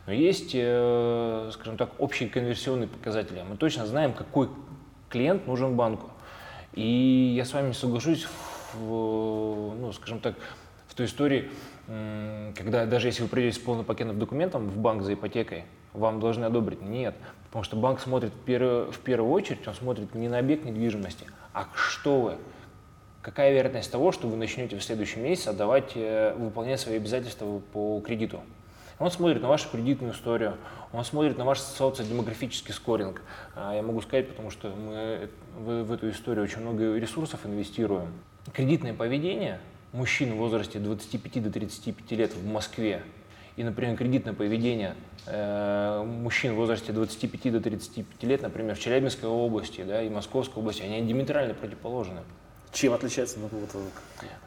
Но 0.08 0.14
есть, 0.14 0.52
э, 0.56 1.52
скажем 1.54 1.78
так, 1.78 1.92
общие 2.00 2.28
конверсионные 2.28 2.88
показатели. 2.88 3.44
Мы 3.48 3.56
точно 3.56 3.86
знаем, 3.86 4.14
какой 4.14 4.50
клиент 5.10 5.46
нужен 5.46 5.76
банку. 5.76 6.10
И 6.74 7.36
я 7.38 7.46
с 7.46 7.54
вами 7.54 7.74
соглашусь, 7.74 8.28
в, 8.74 9.76
ну, 9.80 9.92
скажем 9.94 10.20
так, 10.20 10.34
в 10.88 10.96
той 10.96 11.06
истории, 11.06 11.52
когда 11.88 12.88
даже 12.88 13.08
если 13.08 13.22
вы 13.22 13.30
придете 13.30 13.60
с 13.60 13.60
полным 13.60 13.86
пакетом 13.86 14.18
документов 14.18 14.64
в 14.64 14.78
банк 14.80 15.04
за 15.04 15.14
ипотекой, 15.14 15.66
вам 15.94 16.20
должны 16.20 16.46
одобрить. 16.46 16.82
Нет, 16.82 17.14
потому 17.46 17.64
что 17.64 17.76
банк 17.76 18.00
смотрит 18.00 18.32
в 18.32 18.40
первую, 18.40 18.92
в 18.92 19.00
первую 19.00 19.32
очередь, 19.32 19.68
он 19.68 19.76
смотрит 19.76 20.16
не 20.16 20.30
на 20.30 20.40
объект 20.40 20.66
недвижимости, 20.66 21.28
а 21.54 21.68
что 21.76 22.22
вы, 22.22 22.38
какая 23.24 23.54
вероятность 23.54 23.92
того, 23.92 24.12
что 24.12 24.28
вы 24.28 24.36
начнете 24.36 24.78
в 24.78 24.84
следующем 24.84 25.24
месяце 25.24 25.48
отдавать, 25.48 25.94
э, 25.96 26.36
выполнять 26.38 26.80
свои 26.80 26.98
обязательства 26.98 27.60
по 27.72 28.00
кредиту. 28.02 28.42
Он 29.00 29.10
смотрит 29.10 29.42
на 29.42 29.48
вашу 29.48 29.70
кредитную 29.70 30.14
историю, 30.14 30.58
он 30.92 31.04
смотрит 31.04 31.38
на 31.38 31.46
ваш 31.46 31.60
социодемографический 31.60 32.74
скоринг. 32.74 33.24
А 33.56 33.74
я 33.74 33.82
могу 33.82 34.02
сказать, 34.02 34.28
потому 34.28 34.52
что 34.52 34.70
мы 34.70 35.30
в, 35.58 35.84
в 35.84 35.92
эту 35.92 36.12
историю 36.12 36.44
очень 36.44 36.60
много 36.60 36.96
ресурсов 36.96 37.46
инвестируем. 37.46 38.14
Кредитное 38.54 38.94
поведение 38.94 39.60
мужчин 39.94 40.34
в 40.34 40.38
возрасте 40.38 40.80
25 40.80 41.44
до 41.44 41.50
35 41.50 42.12
лет 42.12 42.34
в 42.36 42.46
Москве 42.46 43.02
и, 43.56 43.64
например, 43.64 43.96
кредитное 43.98 44.34
поведение 44.34 44.96
э, 45.28 46.04
мужчин 46.04 46.54
в 46.54 46.58
возрасте 46.58 46.92
25 46.92 47.54
до 47.54 47.62
35 47.62 48.24
лет, 48.24 48.42
например, 48.42 48.76
в 48.76 48.80
Челябинской 48.80 49.30
области 49.30 49.84
да, 49.84 50.02
и 50.02 50.10
Московской 50.10 50.62
области, 50.62 50.82
они 50.82 51.02
диаметрально 51.08 51.54
противоположны. 51.54 52.22
Чем 52.74 52.94
отличается? 52.94 53.38
Вот, 53.40 53.52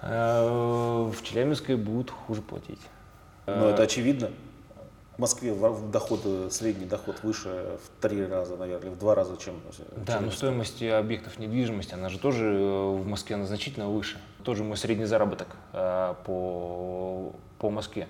э, 0.02 1.10
в 1.12 1.22
Челябинской 1.22 1.76
будут 1.76 2.10
хуже 2.10 2.42
платить. 2.42 2.80
Ну, 3.46 3.68
это 3.68 3.84
очевидно. 3.84 4.30
В 5.16 5.18
Москве 5.18 5.54
доход, 5.54 6.20
средний 6.52 6.84
доход 6.84 7.22
выше 7.22 7.78
в 7.82 8.02
три 8.02 8.26
раза, 8.26 8.56
наверное, 8.56 8.90
в 8.90 8.98
два 8.98 9.14
раза, 9.14 9.38
чем 9.38 9.54
Да, 9.96 10.20
но 10.20 10.30
стоимость 10.30 10.82
объектов 10.82 11.38
недвижимости, 11.38 11.94
она 11.94 12.10
же 12.10 12.18
тоже 12.18 12.44
э, 12.44 12.96
в 12.96 13.06
Москве 13.06 13.36
она 13.36 13.46
значительно 13.46 13.88
выше. 13.88 14.18
Тоже 14.44 14.62
мой 14.62 14.76
средний 14.76 15.06
заработок 15.06 15.48
э, 15.72 16.14
по, 16.24 17.32
по 17.58 17.70
Москве. 17.70 18.08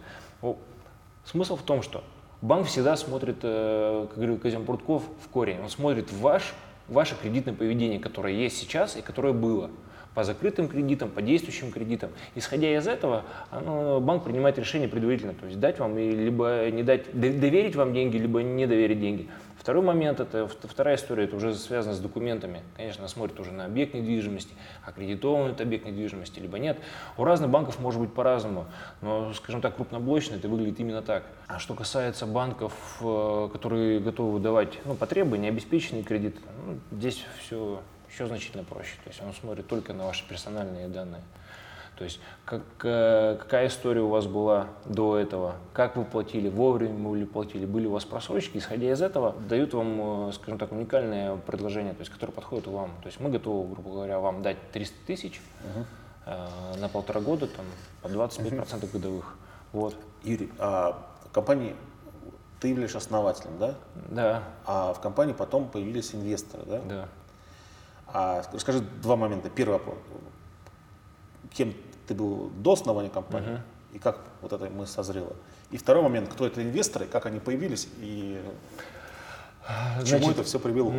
Смысл 1.25 1.57
в 1.57 1.63
том, 1.63 1.83
что 1.83 2.03
банк 2.43 2.67
всегда 2.67 2.97
смотрит, 2.97 3.39
э, 3.43 4.07
как 4.09 4.17
говорил 4.17 4.39
Казим 4.39 4.65
Прутков, 4.65 5.05
в 5.25 5.29
корень. 5.29 5.61
Он 5.61 5.69
смотрит 5.69 6.11
ваш, 6.13 6.55
ваше 6.89 7.15
кредитное 7.15 7.55
поведение, 7.55 8.01
которое 8.01 8.35
есть 8.35 8.57
сейчас 8.57 8.97
и 8.97 9.03
которое 9.03 9.33
было 9.33 9.71
по 10.17 10.25
закрытым 10.25 10.67
кредитам, 10.67 11.11
по 11.11 11.21
действующим 11.21 11.71
кредитам. 11.71 12.09
Исходя 12.35 12.75
из 12.75 12.89
этого, 12.89 13.25
оно, 13.51 14.01
банк 14.01 14.25
принимает 14.25 14.59
решение 14.59 14.89
предварительно, 14.89 15.35
то 15.35 15.45
есть 15.45 15.61
дать 15.61 15.79
вам, 15.79 15.95
либо 15.99 16.71
не 16.73 16.83
дать, 16.83 17.13
доверить 17.13 17.77
вам 17.77 17.93
деньги, 17.93 18.17
либо 18.17 18.43
не 18.43 18.67
доверить 18.67 18.99
деньги. 18.99 19.29
Второй 19.59 19.83
момент, 19.83 20.21
это 20.21 20.49
вторая 20.49 20.97
история, 20.97 21.25
это 21.25 21.37
уже 21.37 21.55
связано 21.55 21.95
с 21.95 21.99
документами. 21.99 22.63
Конечно, 22.77 23.07
смотрит 23.09 23.39
уже 23.41 23.53
на 23.53 23.67
объект 23.67 23.93
недвижимости, 23.93 24.55
аккредитован 24.87 25.51
это 25.51 25.65
объект 25.65 25.85
недвижимости, 25.85 26.41
либо 26.41 26.59
нет. 26.59 26.79
У 27.19 27.25
разных 27.25 27.51
банков 27.51 27.79
может 27.79 28.01
быть 28.01 28.15
по-разному, 28.15 28.65
но, 29.03 29.35
скажем 29.35 29.61
так, 29.61 29.77
крупноблочно 29.77 30.37
это 30.37 30.49
выглядит 30.49 30.81
именно 30.81 31.03
так. 31.03 31.25
А 31.47 31.59
что 31.59 31.75
касается 31.75 32.25
банков, 32.25 32.73
э, 33.03 33.49
которые 33.53 34.01
готовы 34.01 34.33
выдавать 34.33 34.79
ну, 34.87 34.95
по 34.95 35.07
требованию, 35.07 35.51
обеспеченный 35.51 36.05
кредит, 36.05 36.37
ну, 36.65 36.79
здесь 36.97 37.23
все 37.41 37.83
еще 38.17 38.27
значительно 38.27 38.65
проще. 38.65 38.95
То 39.05 39.11
есть 39.11 39.23
он 39.23 39.35
смотрит 39.35 39.67
только 39.67 39.93
на 39.93 40.07
ваши 40.07 40.27
персональные 40.27 40.89
данные. 40.89 41.23
То 41.99 42.05
есть 42.05 42.21
как, 42.45 42.63
э, 42.83 43.37
какая 43.39 43.69
история 43.69 44.03
у 44.03 44.09
вас 44.09 44.27
была 44.27 44.69
до 44.85 45.17
этого, 45.17 45.57
как 45.73 45.97
вы 45.97 46.05
платили, 46.05 46.49
вовремя 46.49 47.09
вы 47.09 47.19
ли 47.19 47.25
платили, 47.25 47.65
были 47.65 47.87
у 47.87 47.93
вас 47.93 48.05
просрочки, 48.05 48.59
исходя 48.59 48.91
из 48.91 49.01
этого 49.01 49.35
дают 49.49 49.73
вам, 49.73 50.29
э, 50.29 50.33
скажем 50.33 50.59
так, 50.59 50.73
уникальное 50.73 51.37
предложение, 51.37 51.95
то 51.95 52.01
есть, 52.01 52.13
которое 52.13 52.33
подходит 52.33 52.67
вам. 52.67 52.91
То 53.03 53.07
есть 53.07 53.19
мы 53.19 53.31
готовы, 53.31 53.73
грубо 53.73 53.91
говоря, 53.91 54.19
вам 54.19 54.43
дать 54.43 54.59
300 54.73 55.07
тысяч 55.07 55.41
э, 56.27 56.47
на 56.79 56.89
полтора 56.89 57.21
года, 57.21 57.47
там, 57.47 57.65
по 58.03 58.09
25% 58.09 58.67
uh-huh. 58.67 58.93
годовых. 58.93 59.37
Вот. 59.73 59.97
Юрий, 60.23 60.51
а 60.59 61.03
компании 61.33 61.77
ты 62.61 62.69
являешься 62.69 62.99
основателем, 62.99 63.59
да? 63.59 63.75
Да. 63.95 64.43
А 64.65 64.93
в 64.93 65.01
компании 65.01 65.33
потом 65.33 65.69
появились 65.69 66.15
инвесторы, 66.15 66.65
да? 66.67 66.81
Да. 66.89 67.09
А 68.07 68.43
расскажи 68.53 68.81
два 68.81 69.17
момента. 69.17 69.51
Первый 69.51 69.75
вопрос. 69.75 69.97
Кем 71.53 71.75
ты 72.07 72.15
был 72.15 72.51
до 72.51 72.73
основания 72.73 73.11
компании 73.11 73.51
uh-huh. 73.51 73.95
и 73.95 73.99
как 73.99 74.21
вот 74.43 74.53
это 74.53 74.69
мы 74.71 74.87
созрело. 74.87 75.35
И 75.71 75.77
второй 75.77 76.03
момент, 76.03 76.29
кто 76.29 76.47
это 76.47 76.63
инвесторы, 76.63 77.07
как 77.07 77.27
они 77.27 77.41
появились 77.41 77.89
и 77.99 78.41
к 80.01 80.05
чему 80.05 80.31
это 80.31 80.45
все 80.45 80.61
привело? 80.61 80.93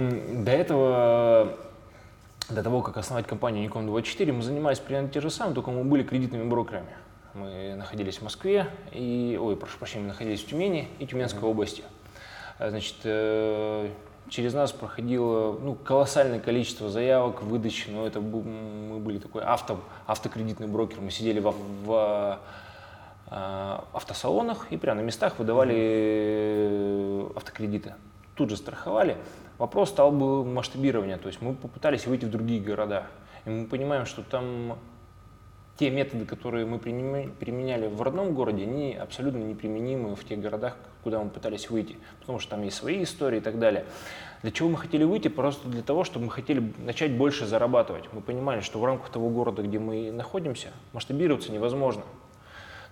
До 0.43 0.51
этого, 0.51 1.57
до 2.49 2.63
того, 2.63 2.81
как 2.81 2.97
основать 2.97 3.25
компанию 3.25 3.69
Nikon 3.69 3.85
24, 3.85 4.33
мы 4.33 4.41
занимались 4.41 4.79
примерно 4.79 5.09
те 5.09 5.21
же 5.21 5.29
самые, 5.29 5.55
только 5.55 5.71
мы 5.71 5.83
были 5.85 6.03
кредитными 6.03 6.43
брокерами. 6.43 6.89
Мы 7.33 7.75
находились 7.75 8.17
в 8.17 8.23
Москве, 8.23 8.67
и, 8.91 9.37
ой, 9.39 9.55
прошу 9.55 9.77
прощения, 9.77 10.03
мы 10.03 10.09
находились 10.09 10.43
в 10.43 10.47
Тюмени 10.47 10.89
и 10.99 11.05
Тюменской 11.05 11.43
uh-huh. 11.43 11.51
области. 11.51 11.83
Значит, 12.59 12.95
э, 13.03 13.89
через 14.29 14.53
нас 14.53 14.71
проходило 14.71 15.57
ну, 15.59 15.75
колоссальное 15.75 16.39
количество 16.39 16.89
заявок, 16.89 17.41
выдачи, 17.43 17.89
но 17.89 18.05
это 18.05 18.21
мы 18.21 18.99
были 18.99 19.19
такой 19.19 19.43
авто, 19.43 19.79
автокредитный 20.05 20.67
брокер, 20.67 21.01
мы 21.01 21.11
сидели 21.11 21.39
в, 21.39 21.53
в 21.85 22.39
э, 23.29 23.77
автосалонах 23.93 24.71
и 24.71 24.77
прямо 24.77 25.01
на 25.01 25.05
местах 25.05 25.39
выдавали 25.39 27.25
автокредиты. 27.35 27.95
Тут 28.35 28.49
же 28.49 28.57
страховали. 28.57 29.17
Вопрос 29.57 29.89
стал 29.89 30.11
бы 30.11 30.45
масштабирования, 30.45 31.17
то 31.17 31.27
есть 31.27 31.41
мы 31.41 31.55
попытались 31.55 32.05
выйти 32.05 32.25
в 32.25 32.29
другие 32.29 32.61
города. 32.61 33.07
И 33.45 33.49
мы 33.49 33.65
понимаем, 33.65 34.05
что 34.05 34.21
там 34.21 34.77
те 35.77 35.89
методы, 35.91 36.25
которые 36.25 36.65
мы 36.65 36.79
применяли 36.79 37.87
в 37.87 38.01
родном 38.01 38.33
городе, 38.33 38.63
они 38.63 38.95
абсолютно 38.95 39.39
неприменимы 39.39 40.15
в 40.15 40.23
тех 40.23 40.39
городах, 40.39 40.75
куда 41.03 41.23
мы 41.23 41.29
пытались 41.29 41.69
выйти, 41.69 41.97
потому 42.19 42.39
что 42.39 42.51
там 42.51 42.63
есть 42.63 42.77
свои 42.77 43.03
истории 43.03 43.37
и 43.37 43.41
так 43.41 43.59
далее. 43.59 43.85
Для 44.41 44.51
чего 44.51 44.69
мы 44.69 44.77
хотели 44.77 45.03
выйти? 45.03 45.27
Просто 45.27 45.67
для 45.67 45.81
того, 45.81 46.03
чтобы 46.03 46.25
мы 46.25 46.31
хотели 46.31 46.73
начать 46.79 47.11
больше 47.11 47.45
зарабатывать. 47.45 48.05
Мы 48.11 48.21
понимали, 48.21 48.61
что 48.61 48.79
в 48.79 48.85
рамках 48.85 49.09
того 49.09 49.29
города, 49.29 49.61
где 49.61 49.79
мы 49.79 50.11
находимся, 50.11 50.69
масштабироваться 50.93 51.51
невозможно. 51.51 52.03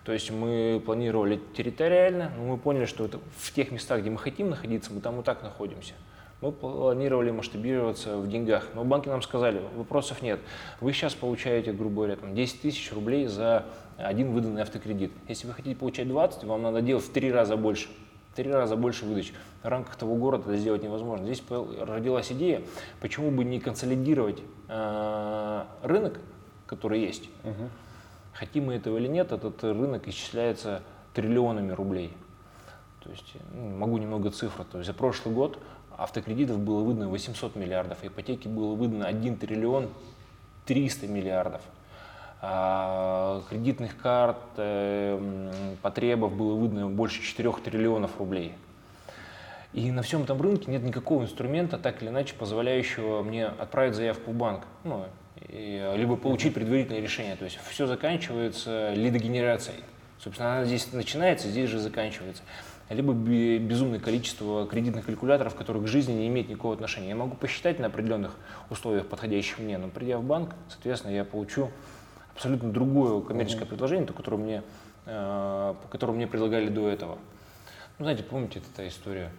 То 0.03 0.13
есть 0.13 0.29
мы 0.29 0.81
планировали 0.85 1.41
территориально, 1.57 2.31
но 2.37 2.43
мы 2.43 2.57
поняли, 2.57 2.85
что 2.85 3.05
это 3.05 3.19
в 3.37 3.51
тех 3.53 3.71
местах, 3.71 4.01
где 4.01 4.11
мы 4.11 4.19
хотим 4.19 4.51
находиться, 4.51 4.93
мы 4.93 5.01
там 5.01 5.19
и 5.19 5.23
так 5.23 5.41
находимся. 5.41 5.93
Мы 6.45 6.51
планировали 6.51 7.31
масштабироваться 7.31 8.17
в 8.17 8.29
деньгах, 8.29 8.67
но 8.75 8.83
банки 8.83 9.09
нам 9.09 9.23
сказали, 9.23 9.63
вопросов 9.75 10.21
нет. 10.21 10.39
Вы 10.79 10.93
сейчас 10.93 11.15
получаете, 11.15 11.71
грубо 11.71 11.95
говоря, 11.95 12.17
там 12.17 12.35
10 12.35 12.61
тысяч 12.61 12.93
рублей 12.93 13.25
за 13.25 13.65
один 13.97 14.31
выданный 14.31 14.61
автокредит. 14.61 15.11
Если 15.27 15.47
вы 15.47 15.53
хотите 15.53 15.75
получать 15.75 16.07
20, 16.07 16.43
вам 16.43 16.61
надо 16.61 16.83
делать 16.83 17.03
в 17.03 17.11
три 17.11 17.31
раза 17.31 17.57
больше. 17.57 17.87
В 18.31 18.35
три 18.35 18.51
раза 18.51 18.75
больше 18.75 19.05
выдач. 19.05 19.33
В 19.63 19.67
рамках 19.67 19.95
того 19.95 20.13
города 20.17 20.51
это 20.51 20.57
сделать 20.57 20.83
невозможно. 20.83 21.25
Здесь 21.25 21.43
родилась 21.49 22.31
идея, 22.31 22.61
почему 23.01 23.31
бы 23.31 23.43
не 23.43 23.59
консолидировать 23.59 24.37
э, 24.67 25.63
рынок, 25.81 26.19
который 26.67 26.99
есть. 26.99 27.27
Угу. 27.43 27.69
Хотим 28.33 28.65
мы 28.65 28.75
этого 28.75 28.97
или 28.97 29.07
нет, 29.07 29.31
этот 29.31 29.63
рынок 29.63 30.07
исчисляется 30.07 30.83
триллионами 31.15 31.71
рублей. 31.71 32.13
То 33.05 33.11
есть, 33.11 33.33
ну, 33.53 33.69
могу 33.77 33.99
немного 33.99 34.31
цифр. 34.31 34.63
То 34.63 34.79
есть 34.79 34.87
за 34.87 34.93
прошлый 34.95 35.33
год 35.33 35.59
автокредитов 35.97 36.59
было 36.59 36.83
выдано 36.83 37.09
800 37.09 37.55
миллиардов, 37.55 37.99
ипотеки 38.03 38.47
было 38.47 38.75
выдано 38.75 39.05
1 39.07 39.37
триллион 39.37 39.89
300 40.65 41.07
миллиардов. 41.07 41.61
А 42.41 43.41
кредитных 43.49 43.97
карт, 43.97 44.37
э, 44.57 45.51
потребов 45.81 46.35
было 46.35 46.55
выдано 46.55 46.89
больше 46.89 47.21
4 47.21 47.51
триллионов 47.63 48.19
рублей. 48.19 48.53
И 49.73 49.91
на 49.91 50.03
всем 50.03 50.23
этом 50.23 50.41
рынке 50.41 50.71
нет 50.71 50.83
никакого 50.83 51.23
инструмента, 51.23 51.77
так 51.77 52.01
или 52.01 52.09
иначе, 52.09 52.35
позволяющего 52.35 53.23
мне 53.23 53.45
отправить 53.45 53.95
заявку 53.95 54.31
в 54.31 54.35
банк, 54.35 54.63
ну, 54.83 55.05
и, 55.49 55.93
либо 55.97 56.15
получить 56.15 56.53
предварительное 56.53 57.01
решение. 57.01 57.35
То 57.35 57.45
есть 57.45 57.59
все 57.69 57.85
заканчивается 57.85 58.93
лидогенерацией. 58.93 59.83
Собственно, 60.17 60.57
она 60.57 60.65
здесь 60.65 60.93
начинается, 60.93 61.49
здесь 61.49 61.69
же 61.69 61.79
заканчивается. 61.79 62.43
Либо 62.89 63.13
безумное 63.13 63.99
количество 63.99 64.67
кредитных 64.67 65.05
калькуляторов, 65.05 65.55
которые 65.55 65.83
к 65.83 65.87
жизни 65.87 66.13
не 66.13 66.27
имеют 66.27 66.49
никакого 66.49 66.75
отношения. 66.75 67.09
Я 67.09 67.15
могу 67.15 67.35
посчитать 67.35 67.79
на 67.79 67.87
определенных 67.87 68.35
условиях, 68.69 69.07
подходящих 69.07 69.57
мне, 69.57 69.79
но 69.79 69.87
придя 69.87 70.19
в 70.19 70.23
банк, 70.23 70.53
соответственно, 70.69 71.11
я 71.13 71.25
получу 71.25 71.71
абсолютно 72.35 72.71
другое 72.71 73.21
коммерческое 73.21 73.65
предложение, 73.65 74.05
то, 74.05 74.13
которое 74.13 74.37
мне, 74.37 74.63
э, 75.07 75.73
которое 75.89 76.13
мне 76.13 76.27
предлагали 76.27 76.69
до 76.69 76.87
этого. 76.87 77.17
Ну, 77.97 78.05
знаете, 78.05 78.23
помните 78.23 78.61
эта 78.73 78.87
история? 78.87 79.31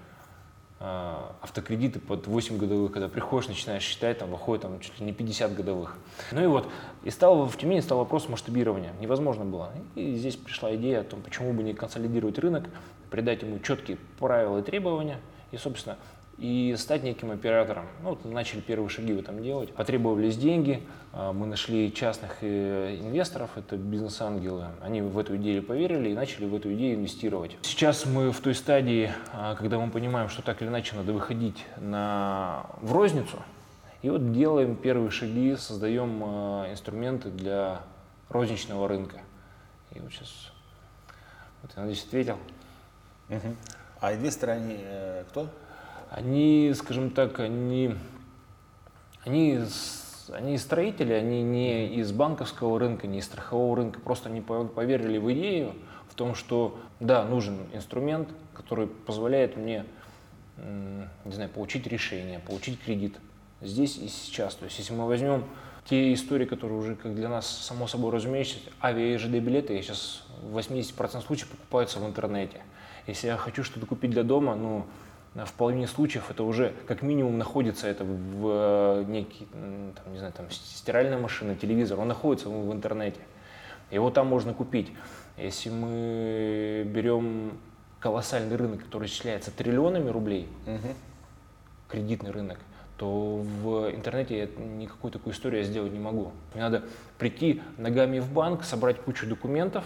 Э, 0.79 1.31
автокредиты 1.41 2.01
под 2.01 2.27
8 2.27 2.59
годовых, 2.59 2.93
когда 2.93 3.09
приходишь, 3.09 3.49
начинаешь 3.49 3.83
считать, 3.83 4.19
там 4.19 4.31
выходит 4.31 4.61
там, 4.61 4.79
чуть 4.81 4.99
ли 5.01 5.07
не 5.07 5.13
50 5.15 5.55
годовых. 5.55 5.97
Ну 6.33 6.45
и 6.45 6.47
вот, 6.47 6.69
и 7.03 7.09
стал, 7.09 7.47
в 7.47 7.57
Тюмени 7.57 7.81
стал 7.81 7.97
вопрос 7.97 8.29
масштабирования. 8.29 8.93
Невозможно 9.01 9.47
было. 9.47 9.73
И 9.95 10.17
здесь 10.17 10.37
пришла 10.37 10.75
идея 10.77 11.01
о 11.01 11.05
том, 11.05 11.23
почему 11.23 11.55
бы 11.55 11.63
не 11.63 11.73
консолидировать 11.73 12.39
рынок, 12.39 12.69
придать 13.11 13.41
ему 13.41 13.59
четкие 13.61 13.97
правила 14.19 14.59
и 14.59 14.63
требования, 14.63 15.19
и, 15.51 15.57
собственно, 15.57 15.97
и 16.39 16.75
стать 16.77 17.03
неким 17.03 17.31
оператором. 17.31 17.87
Ну, 18.03 18.11
вот 18.11 18.25
начали 18.25 18.61
первые 18.61 18.91
шаги 18.91 19.13
в 19.15 19.19
этом 19.19 19.43
делать. 19.43 19.73
Потребовались 19.73 20.37
деньги, 20.37 20.83
а, 21.13 21.33
мы 21.33 21.47
нашли 21.47 21.93
частных 21.93 22.39
э, 22.43 22.99
инвесторов, 23.01 23.51
это 23.57 23.77
бизнес-ангелы. 23.77 24.67
Они 24.83 25.01
в 25.01 25.19
эту 25.19 25.37
идею 25.37 25.63
поверили 25.63 26.11
и 26.11 26.15
начали 26.15 26.45
в 26.45 26.55
эту 26.55 26.75
идею 26.75 26.97
инвестировать. 26.97 27.57
Сейчас 27.63 28.05
мы 28.05 28.33
в 28.33 28.41
той 28.41 28.55
стадии, 28.55 29.11
а, 29.33 29.55
когда 29.55 29.79
мы 29.79 29.91
понимаем, 29.91 30.29
что 30.29 30.43
так 30.43 30.61
или 30.61 30.69
иначе 30.69 30.95
надо 30.95 31.15
выходить 31.15 31.65
на, 31.79 32.67
в 32.83 32.93
розницу, 32.93 33.39
и 34.03 34.11
вот 34.11 34.33
делаем 34.33 34.77
первые 34.77 35.11
шаги, 35.11 35.57
создаем 35.57 36.23
а, 36.23 36.71
инструменты 36.71 37.31
для 37.31 37.81
розничного 38.29 38.89
рынка. 38.89 39.21
И 39.93 40.01
вот 40.01 40.13
сейчас, 40.13 40.53
вот 41.63 41.73
я 41.75 41.83
надеюсь, 41.83 42.05
ответил. 42.05 42.39
Угу. 43.31 43.57
А 44.01 44.15
инвесторы, 44.15 44.53
они 44.53 44.77
э, 44.79 45.25
кто? 45.31 45.49
Они, 46.11 46.73
скажем 46.75 47.11
так, 47.11 47.41
они, 47.41 47.95
они, 49.25 49.61
они 50.33 50.59
строители, 50.59 51.13
они 51.13 51.43
не 51.43 51.95
из 51.97 52.13
банковского 52.13 52.79
рынка, 52.79 53.07
не 53.07 53.19
из 53.19 53.25
страхового 53.25 53.77
рынка, 53.77 54.01
просто 54.01 54.29
они 54.29 54.41
поверили 54.41 55.19
в 55.19 55.33
идею, 55.33 55.75
в 56.09 56.15
том, 56.15 56.35
что 56.35 56.79
да, 57.01 57.25
нужен 57.25 57.59
инструмент, 57.73 58.29
который 58.55 58.87
позволяет 58.87 59.57
мне, 59.57 59.85
не 60.57 61.33
знаю, 61.33 61.51
получить 61.51 61.87
решение, 61.87 62.39
получить 62.39 62.81
кредит 62.81 63.19
здесь 63.61 63.99
и 63.99 64.09
сейчас. 64.09 64.55
То 64.55 64.65
есть, 64.65 64.79
если 64.79 64.95
мы 64.95 65.07
возьмем 65.07 65.45
те 65.85 66.13
истории, 66.13 66.47
которые 66.47 66.79
уже 66.79 66.97
как 66.97 67.15
для 67.15 67.29
нас 67.29 67.47
само 67.47 67.87
собой 67.87 68.13
разумеется, 68.13 68.57
авиа 68.83 69.15
и 69.15 69.17
ЖД 69.19 69.43
билеты, 69.43 69.75
я 69.75 69.83
сейчас 69.83 70.25
в 70.43 70.57
80% 70.57 71.23
случаев 71.23 71.49
покупаются 71.51 71.99
в 72.01 72.07
интернете. 72.07 72.63
Если 73.07 73.29
я 73.29 73.37
хочу 73.37 73.63
что-то 73.63 73.87
купить 73.87 74.11
для 74.11 74.25
дома, 74.25 74.57
ну, 74.57 74.87
в 75.45 75.53
половине 75.53 75.87
случаев 75.87 76.31
это 76.31 76.45
уже 76.45 76.73
как 76.87 77.03
минимум 77.03 77.37
находится 77.37 77.87
это 77.87 78.05
в 78.05 78.49
э, 78.49 79.05
некий, 79.07 79.47
там, 79.53 80.13
не 80.13 80.19
знаю, 80.19 80.33
там 80.33 80.51
стиральная 80.51 81.19
машина, 81.19 81.55
телевизор, 81.55 82.01
он 82.01 82.09
находится 82.09 82.49
в 82.49 82.73
интернете. 82.73 83.21
Его 83.91 84.11
там 84.11 84.27
можно 84.27 84.55
купить. 84.55 84.93
Если 85.37 85.69
мы 85.69 86.85
берем 86.87 87.59
колоссальный 88.01 88.57
рынок, 88.57 88.85
который 88.85 89.07
исчисляется 89.07 89.51
триллионами 89.51 90.09
рублей, 90.09 90.49
угу. 90.67 90.95
кредитный 91.89 92.31
рынок, 92.31 92.59
то 92.97 93.45
в 93.63 93.91
интернете 93.95 94.39
я 94.39 94.65
никакую 94.65 95.13
такую 95.13 95.35
историю 95.35 95.61
я 95.61 95.67
сделать 95.67 95.93
не 95.93 95.99
могу. 95.99 96.33
Мне 96.55 96.63
надо 96.63 96.85
прийти 97.19 97.63
ногами 97.77 98.21
в 98.21 98.33
банк, 98.33 98.65
собрать 98.65 99.01
кучу 99.03 99.27
документов, 99.27 99.85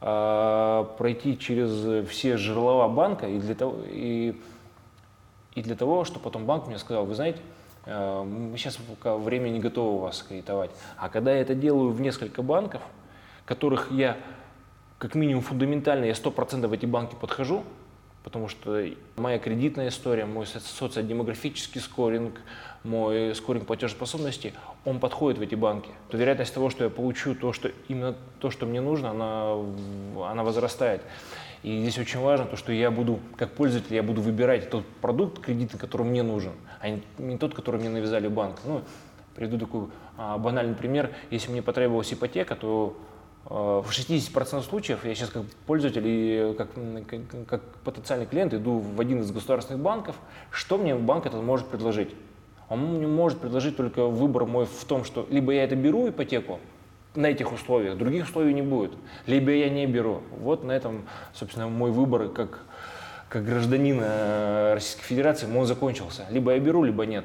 а, 0.00 0.84
пройти 0.98 1.38
через 1.38 2.08
все 2.08 2.36
жерлова 2.36 2.88
банка 2.88 3.28
и 3.28 3.38
для 3.38 3.54
того 3.54 3.76
и 3.86 4.34
и 5.54 5.62
для 5.62 5.74
того, 5.76 6.04
чтобы 6.04 6.24
потом 6.24 6.46
банк 6.46 6.66
мне 6.66 6.78
сказал, 6.78 7.04
вы 7.04 7.14
знаете, 7.14 7.40
э, 7.84 8.22
мы 8.22 8.56
сейчас 8.56 8.76
пока 8.76 9.16
время 9.16 9.48
не 9.48 9.60
готовы 9.60 10.00
вас 10.00 10.22
кредитовать. 10.22 10.70
А 10.96 11.08
когда 11.08 11.32
я 11.32 11.40
это 11.40 11.54
делаю 11.54 11.90
в 11.90 12.00
несколько 12.00 12.42
банков, 12.42 12.82
которых 13.44 13.90
я 13.90 14.16
как 14.98 15.14
минимум 15.14 15.42
фундаментально, 15.42 16.04
я 16.04 16.12
100% 16.12 16.66
в 16.68 16.72
эти 16.72 16.86
банки 16.86 17.16
подхожу, 17.20 17.64
потому 18.22 18.48
что 18.48 18.86
моя 19.16 19.38
кредитная 19.38 19.88
история, 19.88 20.26
мой 20.26 20.46
социодемографический 20.46 21.80
скоринг, 21.80 22.40
мой 22.84 23.34
скоринг 23.34 23.66
платежеспособности, 23.66 24.54
он 24.84 25.00
подходит 25.00 25.38
в 25.38 25.42
эти 25.42 25.54
банки. 25.54 25.90
То 26.08 26.16
вероятность 26.16 26.54
того, 26.54 26.70
что 26.70 26.84
я 26.84 26.90
получу 26.90 27.34
то, 27.34 27.52
что 27.52 27.70
именно 27.88 28.14
то, 28.38 28.50
что 28.50 28.66
мне 28.66 28.80
нужно, 28.80 29.10
она, 29.10 30.30
она 30.30 30.44
возрастает. 30.44 31.02
И 31.62 31.80
здесь 31.80 31.98
очень 31.98 32.18
важно 32.20 32.46
то, 32.46 32.56
что 32.56 32.72
я 32.72 32.90
буду, 32.90 33.20
как 33.36 33.52
пользователь, 33.52 33.94
я 33.94 34.02
буду 34.02 34.20
выбирать 34.20 34.68
тот 34.68 34.84
продукт 35.00 35.38
кредитный, 35.38 35.78
который 35.78 36.04
мне 36.04 36.22
нужен, 36.22 36.52
а 36.80 36.88
не, 37.18 37.38
тот, 37.38 37.54
который 37.54 37.78
мне 37.78 37.88
навязали 37.88 38.26
банк. 38.26 38.56
Ну, 38.64 38.82
приведу 39.36 39.58
такой 39.58 39.86
а, 40.16 40.38
банальный 40.38 40.74
пример. 40.74 41.10
Если 41.30 41.52
мне 41.52 41.62
потребовалась 41.62 42.12
ипотека, 42.12 42.56
то 42.56 42.96
а, 43.46 43.80
в 43.80 43.90
60% 43.90 44.62
случаев 44.62 45.04
я 45.04 45.14
сейчас 45.14 45.30
как 45.30 45.44
пользователь 45.66 46.02
и 46.04 46.54
как, 46.58 46.70
как, 47.06 47.46
как 47.46 47.62
потенциальный 47.84 48.26
клиент 48.26 48.54
иду 48.54 48.78
в 48.78 49.00
один 49.00 49.20
из 49.20 49.30
государственных 49.30 49.80
банков. 49.80 50.16
Что 50.50 50.78
мне 50.78 50.96
банк 50.96 51.26
этот 51.26 51.44
может 51.44 51.68
предложить? 51.68 52.10
Он 52.68 52.80
мне 52.96 53.06
может 53.06 53.38
предложить 53.38 53.76
только 53.76 54.06
выбор 54.06 54.46
мой 54.46 54.64
в 54.64 54.84
том, 54.84 55.04
что 55.04 55.26
либо 55.30 55.52
я 55.52 55.62
это 55.62 55.76
беру 55.76 56.08
ипотеку, 56.08 56.58
на 57.14 57.26
этих 57.26 57.52
условиях, 57.52 57.96
других 57.98 58.24
условий 58.24 58.54
не 58.54 58.62
будет. 58.62 58.92
Либо 59.26 59.50
я 59.50 59.68
не 59.68 59.86
беру. 59.86 60.22
Вот 60.38 60.64
на 60.64 60.72
этом, 60.72 61.02
собственно, 61.34 61.68
мой 61.68 61.90
выбор 61.90 62.28
как, 62.28 62.60
как 63.28 63.44
гражданина 63.44 64.04
э, 64.04 64.74
Российской 64.74 65.04
Федерации, 65.04 65.46
он 65.54 65.66
закончился. 65.66 66.26
Либо 66.30 66.52
я 66.52 66.58
беру, 66.58 66.84
либо 66.84 67.04
нет. 67.06 67.24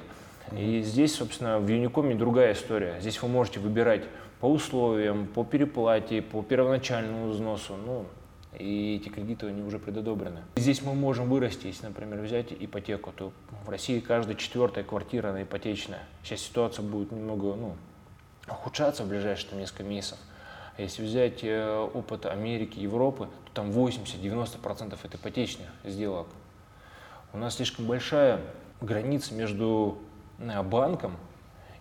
И 0.57 0.81
здесь, 0.81 1.15
собственно, 1.15 1.59
в 1.59 1.67
Юникоме 1.67 2.15
другая 2.15 2.53
история. 2.53 2.95
Здесь 2.99 3.21
вы 3.21 3.27
можете 3.27 3.59
выбирать 3.59 4.03
по 4.39 4.45
условиям, 4.45 5.27
по 5.27 5.43
переплате, 5.43 6.21
по 6.21 6.41
первоначальному 6.41 7.29
взносу. 7.29 7.75
Ну, 7.75 8.05
и 8.57 8.95
эти 8.95 9.09
кредиты 9.09 9.47
они 9.47 9.61
уже 9.61 9.77
предодобрены. 9.77 10.41
Здесь 10.55 10.81
мы 10.81 10.93
можем 10.93 11.29
вырасти, 11.29 11.67
если, 11.67 11.87
например, 11.87 12.21
взять 12.21 12.47
ипотеку, 12.57 13.11
то 13.15 13.31
в 13.65 13.69
России 13.69 13.99
каждая 13.99 14.35
четвертая 14.35 14.83
квартира 14.83 15.29
она 15.29 15.43
ипотечная. 15.43 16.03
Сейчас 16.23 16.41
ситуация 16.41 16.83
будет 16.83 17.11
немного, 17.11 17.55
ну, 17.55 17.75
ухудшаться 18.49 19.03
в 19.03 19.07
ближайшие 19.07 19.49
там, 19.49 19.59
несколько 19.59 19.83
месяцев. 19.83 20.17
А 20.77 20.81
если 20.81 21.03
взять 21.03 21.43
э, 21.43 21.89
опыт 21.93 22.25
Америки, 22.25 22.79
Европы, 22.79 23.29
то 23.45 23.51
там 23.61 23.71
80-90% 23.71 24.97
это 25.03 25.17
ипотечных 25.17 25.67
сделок. 25.83 26.27
У 27.33 27.37
нас 27.37 27.55
слишком 27.55 27.85
большая 27.85 28.41
граница 28.79 29.33
между 29.33 29.97
э, 30.37 30.61
банком 30.61 31.17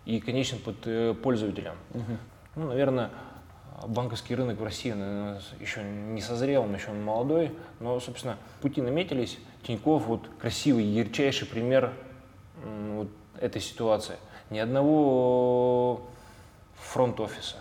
и 0.05 0.19
конечным 0.19 0.61
э, 0.85 1.13
пользователем. 1.21 1.75
Угу. 1.93 2.17
Ну, 2.55 2.67
наверное, 2.67 3.11
банковский 3.85 4.33
рынок 4.33 4.59
в 4.59 4.63
России 4.63 4.89
еще 5.61 5.83
не 5.83 6.21
созрел, 6.21 6.63
он 6.63 6.73
еще 6.73 6.91
молодой, 6.91 7.55
но, 7.79 7.99
собственно, 7.99 8.37
пути 8.61 8.81
наметились. 8.81 9.37
Тиньков 9.61 10.07
вот 10.07 10.27
красивый, 10.39 10.85
ярчайший 10.85 11.47
пример 11.47 11.93
вот 12.63 13.09
этой 13.39 13.61
ситуации. 13.61 14.15
Ни 14.49 14.59
одного 14.59 16.07
фронт-офиса. 16.79 17.57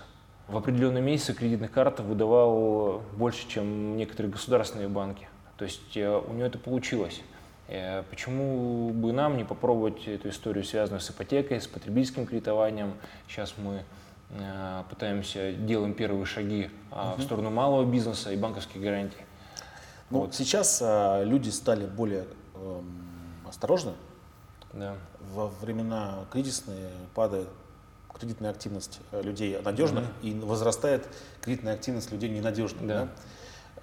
В 0.49 0.57
определенные 0.57 1.03
месяцы 1.03 1.35
кредитных 1.35 1.73
карт 1.73 2.01
выдавал 2.01 3.03
больше, 3.17 3.49
чем 3.49 3.97
некоторые 3.97 4.33
государственные 4.33 4.89
банки. 4.89 5.29
То 5.57 5.65
есть 5.65 5.97
э, 5.97 6.09
у 6.09 6.33
него 6.33 6.47
это 6.47 6.59
получилось. 6.59 7.21
Э, 7.69 8.05
почему 8.09 8.91
бы 8.91 9.13
нам 9.13 9.37
не 9.37 9.45
попробовать 9.45 10.07
эту 10.07 10.29
историю, 10.29 10.65
связанную 10.65 11.01
с 11.01 11.11
ипотекой, 11.11 11.61
с 11.61 11.67
потребительским 11.67 12.27
кредитованием? 12.27 12.95
Сейчас 13.27 13.55
мы 13.57 13.83
э, 14.31 14.83
пытаемся, 14.89 15.53
делаем 15.53 15.95
первые 15.95 16.25
шаги 16.27 16.71
угу. 16.93 17.21
в 17.21 17.23
сторону 17.23 17.51
малого 17.51 17.85
бизнеса 17.85 18.33
и 18.33 18.37
банковских 18.37 18.81
гарантий. 18.81 19.19
Ну, 20.11 20.21
вот. 20.21 20.35
Сейчас 20.35 20.81
а, 20.83 21.25
люди 21.25 21.49
стали 21.49 21.87
более 21.87 22.27
э, 22.55 22.81
осторожны. 23.49 23.93
Да. 24.73 24.95
Во 25.35 25.49
времена 25.49 26.27
кризисные 26.31 26.91
падает 27.15 27.49
кредитная 28.19 28.51
активность 28.51 29.01
э, 29.13 29.23
людей 29.23 29.59
надежных 29.63 30.05
mm-hmm. 30.05 30.31
и 30.31 30.41
возрастает 30.41 31.07
кредитная 31.41 31.75
активность 31.75 32.11
людей 32.11 32.31
ненадежных. 32.31 32.87
Да. 32.87 33.01
Да? 33.01 33.09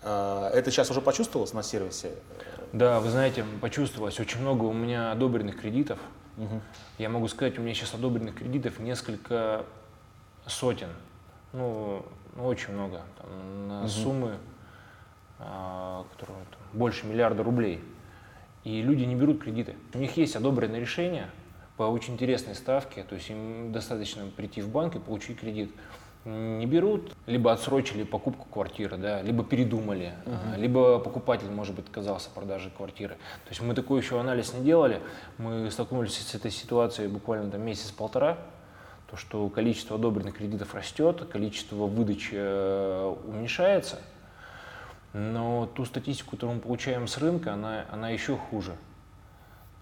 А, 0.04 0.50
это 0.50 0.72
сейчас 0.72 0.90
уже 0.92 1.02
почувствовалось 1.02 1.54
на 1.54 1.64
сервисе? 1.64 2.12
Да, 2.72 3.00
вы 3.00 3.10
знаете, 3.10 3.46
почувствовалось. 3.62 4.20
Очень 4.20 4.42
много 4.42 4.64
у 4.64 4.74
меня 4.74 5.12
одобренных 5.12 5.60
кредитов. 5.60 6.00
Угу. 6.38 6.62
Я 6.98 7.10
могу 7.10 7.28
сказать, 7.28 7.58
у 7.60 7.62
меня 7.62 7.74
сейчас 7.74 7.94
одобренных 7.94 8.36
кредитов 8.36 8.80
несколько 8.80 9.66
сотен. 10.48 10.90
Ну, 11.54 12.06
ну 12.36 12.46
очень 12.46 12.74
много. 12.74 13.02
Там, 13.18 13.68
на 13.68 13.80
угу. 13.82 13.88
суммы, 13.88 14.38
а, 15.40 16.06
которые 16.14 16.38
там, 16.46 16.60
больше 16.74 17.06
миллиарда 17.06 17.44
рублей. 17.44 17.84
И 18.64 18.82
люди 18.82 19.04
не 19.04 19.16
берут 19.16 19.42
кредиты. 19.42 19.76
У 19.94 19.98
них 19.98 20.18
есть 20.18 20.36
одобренное 20.36 20.80
решение– 20.80 21.30
по 21.84 21.88
очень 21.88 22.14
интересной 22.14 22.56
ставке, 22.56 23.04
то 23.04 23.16
есть 23.16 23.30
им 23.30 23.74
достаточно 23.74 24.26
прийти 24.28 24.62
в 24.62 24.70
банк 24.70 24.96
и 24.96 25.00
получить 25.00 25.38
кредит. 25.38 25.70
не 26.24 26.66
берут, 26.66 27.12
либо 27.26 27.52
отсрочили 27.52 28.04
покупку 28.04 28.48
квартиры, 28.50 28.96
да, 28.96 29.22
либо 29.22 29.44
передумали, 29.44 30.14
uh-huh. 30.26 30.58
либо 30.58 31.00
покупатель, 31.00 31.52
может 31.52 31.76
быть, 31.76 31.86
отказался 31.88 32.30
от 32.30 32.36
продажи 32.36 32.70
квартиры. 32.70 33.16
То 33.16 33.50
есть 33.50 33.62
мы 33.62 33.74
такой 33.74 34.00
еще 34.00 34.18
анализ 34.18 34.54
не 34.54 34.64
делали, 34.64 35.02
мы 35.38 35.70
столкнулись 35.70 36.18
с 36.18 36.34
этой 36.34 36.52
ситуацией 36.52 37.10
буквально 37.10 37.52
там 37.52 37.62
месяц-полтора, 37.62 38.38
то, 39.12 39.18
что 39.18 39.50
количество 39.50 39.98
одобренных 39.98 40.38
кредитов 40.38 40.74
растет, 40.74 41.28
количество 41.30 41.86
выдачи 41.88 42.36
э, 42.36 43.16
уменьшается, 43.26 44.00
но 45.12 45.70
ту 45.76 45.84
статистику, 45.84 46.38
которую 46.38 46.56
мы 46.56 46.62
получаем 46.62 47.10
с 47.10 47.18
рынка, 47.18 47.56
она, 47.56 47.84
она 47.92 48.10
еще 48.12 48.38
хуже. 48.38 48.72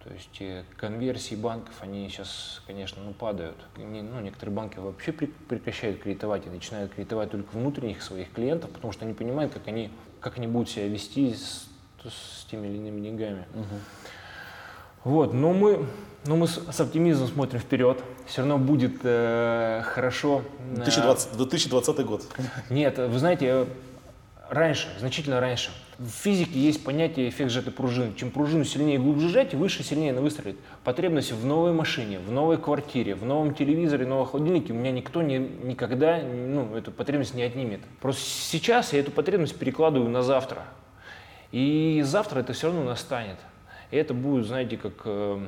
То 0.03 0.11
есть 0.11 0.37
э, 0.39 0.63
конверсии 0.77 1.35
банков, 1.35 1.75
они 1.81 2.09
сейчас, 2.09 2.61
конечно, 2.65 3.03
ну, 3.03 3.13
падают. 3.13 3.57
Ну, 3.77 4.19
некоторые 4.19 4.55
банки 4.55 4.79
вообще 4.79 5.11
прекращают 5.11 6.01
кредитовать 6.01 6.47
и 6.47 6.49
начинают 6.49 6.93
кредитовать 6.93 7.29
только 7.31 7.55
внутренних 7.55 8.01
своих 8.01 8.31
клиентов, 8.31 8.71
потому 8.71 8.91
что 8.93 9.05
они 9.05 9.13
понимают, 9.13 9.53
как 9.53 9.67
они, 9.67 9.91
как 10.19 10.37
они 10.37 10.47
будут 10.47 10.69
себя 10.69 10.87
вести 10.87 11.33
с, 11.33 11.67
с 12.03 12.45
теми 12.49 12.67
или 12.67 12.77
иными 12.77 13.01
деньгами. 13.01 13.45
Угу. 13.53 15.11
Вот, 15.11 15.33
но 15.33 15.53
мы, 15.53 15.85
но 16.25 16.35
мы 16.35 16.47
с, 16.47 16.59
с 16.71 16.79
оптимизмом 16.79 17.27
смотрим 17.27 17.59
вперед. 17.59 17.99
Все 18.25 18.41
равно 18.41 18.57
будет 18.57 19.01
э, 19.03 19.81
хорошо. 19.85 20.43
2020, 20.75 21.37
2020 21.37 22.05
год. 22.05 22.23
Нет, 22.69 22.97
вы 22.97 23.19
знаете, 23.19 23.67
раньше, 24.51 24.87
значительно 24.99 25.39
раньше. 25.39 25.71
В 25.97 26.09
физике 26.09 26.59
есть 26.59 26.83
понятие 26.83 27.29
эффект 27.29 27.51
сжатой 27.51 27.71
пружины. 27.71 28.13
Чем 28.15 28.31
пружину 28.31 28.65
сильнее 28.65 28.95
и 28.95 28.97
глубже 28.97 29.29
сжать, 29.29 29.53
выше 29.53 29.83
сильнее 29.83 30.11
она 30.11 30.21
выстрелит. 30.21 30.57
Потребность 30.83 31.31
в 31.31 31.45
новой 31.45 31.71
машине, 31.71 32.19
в 32.19 32.31
новой 32.31 32.57
квартире, 32.57 33.15
в 33.15 33.25
новом 33.25 33.55
телевизоре, 33.55 34.05
новом 34.05 34.25
холодильнике 34.25 34.73
у 34.73 34.75
меня 34.75 34.91
никто 34.91 35.21
не, 35.21 35.37
никогда 35.37 36.19
ну, 36.21 36.75
эту 36.75 36.91
потребность 36.91 37.33
не 37.33 37.43
отнимет. 37.43 37.79
Просто 38.01 38.23
сейчас 38.23 38.93
я 38.93 38.99
эту 38.99 39.11
потребность 39.11 39.57
перекладываю 39.57 40.09
на 40.09 40.21
завтра. 40.21 40.65
И 41.51 42.01
завтра 42.05 42.41
это 42.41 42.53
все 42.53 42.67
равно 42.67 42.83
настанет. 42.83 43.37
И 43.91 43.97
это 43.97 44.13
будет, 44.13 44.45
знаете, 44.45 44.77
как 44.77 44.93
э, 45.05 45.45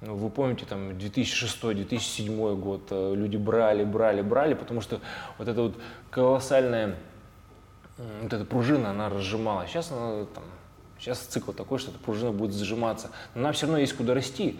ну, 0.00 0.14
вы 0.14 0.30
помните, 0.30 0.64
там, 0.64 0.90
2006-2007 0.90 2.56
год, 2.56 2.82
э, 2.90 3.14
люди 3.16 3.36
брали, 3.36 3.84
брали, 3.84 4.22
брали, 4.22 4.54
потому 4.54 4.80
что 4.80 5.00
вот 5.38 5.48
это 5.48 5.62
вот 5.62 5.74
колоссальная 6.10 6.96
вот 7.98 8.32
эта 8.32 8.44
пружина, 8.44 8.90
она 8.90 9.08
разжималась. 9.08 9.70
Сейчас 9.70 9.90
она 9.90 10.24
там, 10.26 10.44
сейчас 10.98 11.18
цикл 11.18 11.52
такой, 11.52 11.78
что 11.78 11.90
эта 11.90 11.98
пружина 11.98 12.32
будет 12.32 12.54
сжиматься. 12.54 13.10
Но 13.34 13.42
нам 13.42 13.52
все 13.52 13.66
равно 13.66 13.78
есть 13.78 13.94
куда 13.96 14.14
расти. 14.14 14.58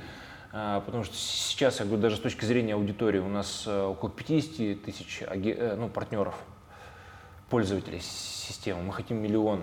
А, 0.53 0.81
потому 0.81 1.05
что 1.05 1.14
сейчас, 1.14 1.81
я 1.81 1.87
говорю, 1.87 2.03
даже 2.03 2.16
с 2.16 2.20
точки 2.20 2.44
зрения 2.44 2.74
аудитории, 2.74 3.18
у 3.18 3.29
нас 3.29 3.64
э, 3.66 3.83
около 3.83 4.11
50 4.11 4.83
тысяч 4.83 5.22
э, 5.22 5.77
ну, 5.77 5.88
партнеров, 5.88 6.35
пользователей 7.51 8.01
системы. 8.01 8.83
Мы 8.83 8.92
хотим 8.92 9.18
миллион. 9.18 9.61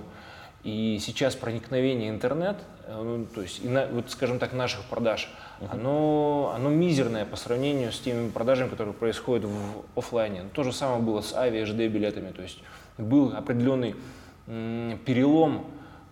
И 0.64 1.00
сейчас 1.00 1.36
проникновение 1.36 2.10
интернет, 2.10 2.58
э, 2.86 3.02
ну, 3.02 3.26
то 3.26 3.42
есть, 3.42 3.64
и 3.64 3.68
на, 3.68 3.88
вот, 3.88 4.12
скажем 4.12 4.38
так, 4.38 4.54
наших 4.54 4.84
продаж, 4.86 5.28
uh-huh. 5.60 5.70
оно, 5.72 6.54
оно 6.56 6.70
мизерное 6.70 7.26
по 7.26 7.36
сравнению 7.36 7.92
с 7.92 8.00
теми 8.00 8.30
продажами, 8.30 8.70
которые 8.70 8.94
происходят 8.94 9.46
в 9.46 9.86
офлайне. 9.96 10.44
То 10.54 10.64
же 10.64 10.72
самое 10.72 11.02
было 11.02 11.22
с 11.22 11.34
ави 11.34 11.62
HD 11.64 11.88
билетами. 11.88 12.32
То 12.32 12.44
есть 12.44 12.60
был 12.98 13.34
определенный 13.36 13.96
перелом, 14.46 15.66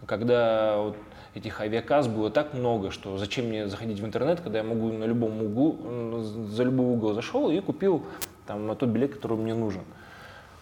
когда 0.05 0.77
вот 0.77 0.97
этих 1.35 1.59
авиакасс 1.61 2.07
было 2.07 2.29
так 2.29 2.53
много, 2.53 2.91
что 2.91 3.17
зачем 3.17 3.45
мне 3.45 3.67
заходить 3.67 3.99
в 3.99 4.05
интернет, 4.05 4.41
когда 4.41 4.59
я 4.59 4.63
могу 4.63 4.91
на 4.91 5.05
любом 5.05 5.41
углу, 5.41 6.19
за 6.21 6.63
любой 6.63 6.87
угол 6.87 7.13
зашел 7.13 7.49
и 7.49 7.59
купил 7.59 8.03
там 8.45 8.75
тот 8.75 8.89
билет, 8.89 9.15
который 9.15 9.37
мне 9.37 9.53
нужен. 9.53 9.81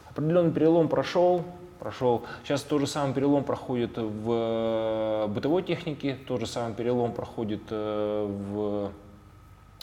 Определенный 0.09 0.51
перелом 0.51 0.89
прошел, 0.89 1.43
прошел. 1.79 2.23
Сейчас 2.43 2.61
тот 2.61 2.81
же 2.81 2.87
самый 2.87 3.13
перелом 3.13 3.43
проходит 3.43 3.97
в 3.97 4.31
э, 4.31 5.27
бытовой 5.27 5.63
технике, 5.63 6.17
тот 6.27 6.41
же 6.41 6.45
самый 6.45 6.75
перелом 6.75 7.13
проходит 7.13 7.61
э, 7.69 8.27
в, 8.51 8.91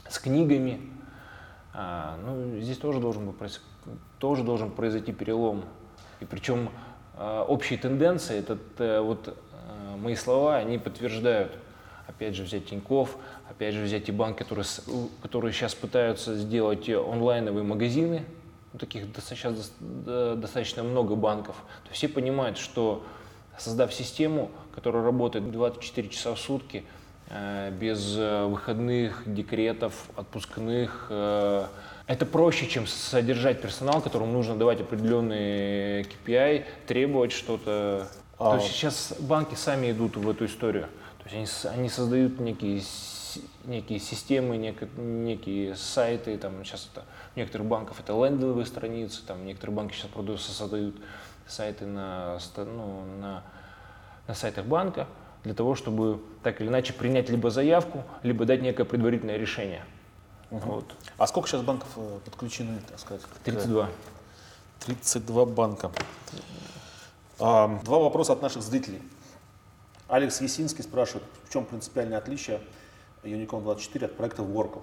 с 0.09 0.19
книгами. 0.19 0.81
А, 1.75 2.17
ну, 2.25 2.61
здесь 2.61 2.77
тоже 2.79 3.01
должен, 3.01 3.31
быть, 3.31 3.61
тоже 4.19 4.45
должен 4.45 4.71
произойти 4.71 5.13
перелом 5.13 5.65
и 6.21 6.25
причем 6.25 6.71
э, 7.17 7.45
общие 7.47 7.79
тенденции, 7.79 8.39
это 8.39 8.59
э, 8.79 9.01
вот 9.01 9.29
э, 9.29 9.97
мои 9.97 10.15
слова, 10.15 10.57
они 10.57 10.79
подтверждают. 10.79 11.53
Опять 12.07 12.35
же 12.35 12.43
взять 12.43 12.67
Тиньков, 12.67 13.17
опять 13.51 13.75
же 13.75 13.83
взять 13.83 14.09
и 14.09 14.13
банки, 14.13 14.39
которые, 14.39 14.65
которые 15.23 15.53
сейчас 15.53 15.75
пытаются 15.75 16.35
сделать 16.37 16.89
онлайновые 16.89 17.65
магазины, 17.65 18.25
таких 18.79 19.05
сейчас 19.21 19.73
достаточно 19.79 20.83
много 20.83 21.17
банков. 21.17 21.57
То 21.87 21.93
все 21.93 22.09
понимают, 22.09 22.57
что 22.57 23.05
создав 23.59 23.93
систему, 23.93 24.51
которая 24.75 25.05
работает 25.05 25.51
24 25.51 26.09
часа 26.09 26.35
в 26.35 26.41
сутки, 26.41 26.85
без 27.79 28.15
выходных, 28.15 29.23
декретов, 29.27 30.09
отпускных, 30.17 31.11
это 32.09 32.25
проще, 32.25 32.67
чем 32.67 32.87
содержать 32.87 33.61
персонал, 33.61 34.01
которому 34.01 34.33
нужно 34.33 34.57
давать 34.57 34.81
определенные 34.81 36.05
KPI, 36.05 36.65
требовать 36.87 37.33
что-то. 37.33 38.09
А... 38.39 38.57
То 38.57 38.63
есть 38.63 38.75
сейчас 38.75 39.15
банки 39.21 39.55
сами 39.55 39.93
идут 39.93 40.17
в 40.17 40.29
эту 40.29 40.47
историю. 40.47 40.89
То 41.23 41.29
есть 41.29 41.67
они, 41.67 41.75
они 41.75 41.89
создают 41.91 42.41
некие, 42.41 42.81
некие 43.67 43.99
системы, 44.01 44.57
некие, 44.57 44.89
некие 44.97 45.77
сайты. 45.77 46.39
Там 46.39 46.65
сейчас 46.65 46.89
это, 46.91 47.05
у 47.37 47.39
некоторых 47.39 47.67
банков 47.67 48.01
это 48.01 48.15
лендинговые 48.15 48.65
страницы, 48.65 49.21
там 49.27 49.45
некоторые 49.45 49.77
банки 49.77 49.95
сейчас 49.95 50.07
продаются, 50.07 50.51
создают 50.51 50.97
сайты 51.47 51.85
на, 51.85 52.39
ну, 52.57 53.05
на, 53.21 53.43
на 54.27 54.35
сайтах 54.35 54.65
банка 54.65 55.07
для 55.45 55.53
того, 55.53 55.75
чтобы 55.75 56.23
так 56.43 56.63
или 56.63 56.69
иначе 56.69 56.95
принять 56.95 57.29
либо 57.29 57.51
заявку, 57.51 58.03
либо 58.23 58.47
дать 58.47 58.63
некое 58.63 58.85
предварительное 58.85 59.37
решение. 59.37 59.85
Угу. 60.51 60.61
Вот. 60.71 60.95
А 61.19 61.27
сколько 61.27 61.49
сейчас 61.49 61.63
банков 61.63 61.89
э, 61.97 62.19
подключены, 62.25 62.81
так 62.89 62.99
сказать? 62.99 63.23
32. 63.45 63.89
32 64.87 65.47
банка. 65.47 65.91
А, 67.39 67.69
два 67.85 67.99
вопроса 67.99 68.33
от 68.33 68.43
наших 68.43 68.63
зрителей. 68.63 69.03
Алекс 70.09 70.41
Есинский 70.41 70.83
спрашивает, 70.83 71.25
в 71.45 71.53
чем 71.53 71.67
принципиальное 71.67 72.19
отличие 72.19 72.61
Unicom 73.23 73.63
24 73.63 74.07
от 74.07 74.17
проекта 74.17 74.43
Workle? 74.43 74.83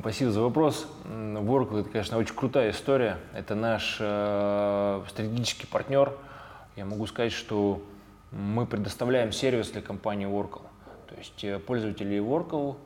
Спасибо 0.00 0.32
за 0.32 0.40
вопрос. 0.40 0.86
Workle 1.04 1.80
это, 1.80 1.90
конечно, 1.90 2.16
очень 2.16 2.34
крутая 2.34 2.70
история. 2.70 3.18
Это 3.34 3.54
наш 3.54 3.98
э, 4.00 5.02
стратегический 5.08 5.66
партнер. 5.66 6.12
Я 6.76 6.86
могу 6.86 7.06
сказать, 7.06 7.32
что 7.32 7.82
мы 8.32 8.66
предоставляем 8.66 9.32
сервис 9.32 9.70
для 9.70 9.82
компании 9.82 10.26
Workle. 10.26 10.62
То 11.08 11.14
есть 11.16 11.44
э, 11.44 11.58
пользователи 11.58 12.18
Workle 12.18 12.72
а, 12.72 12.76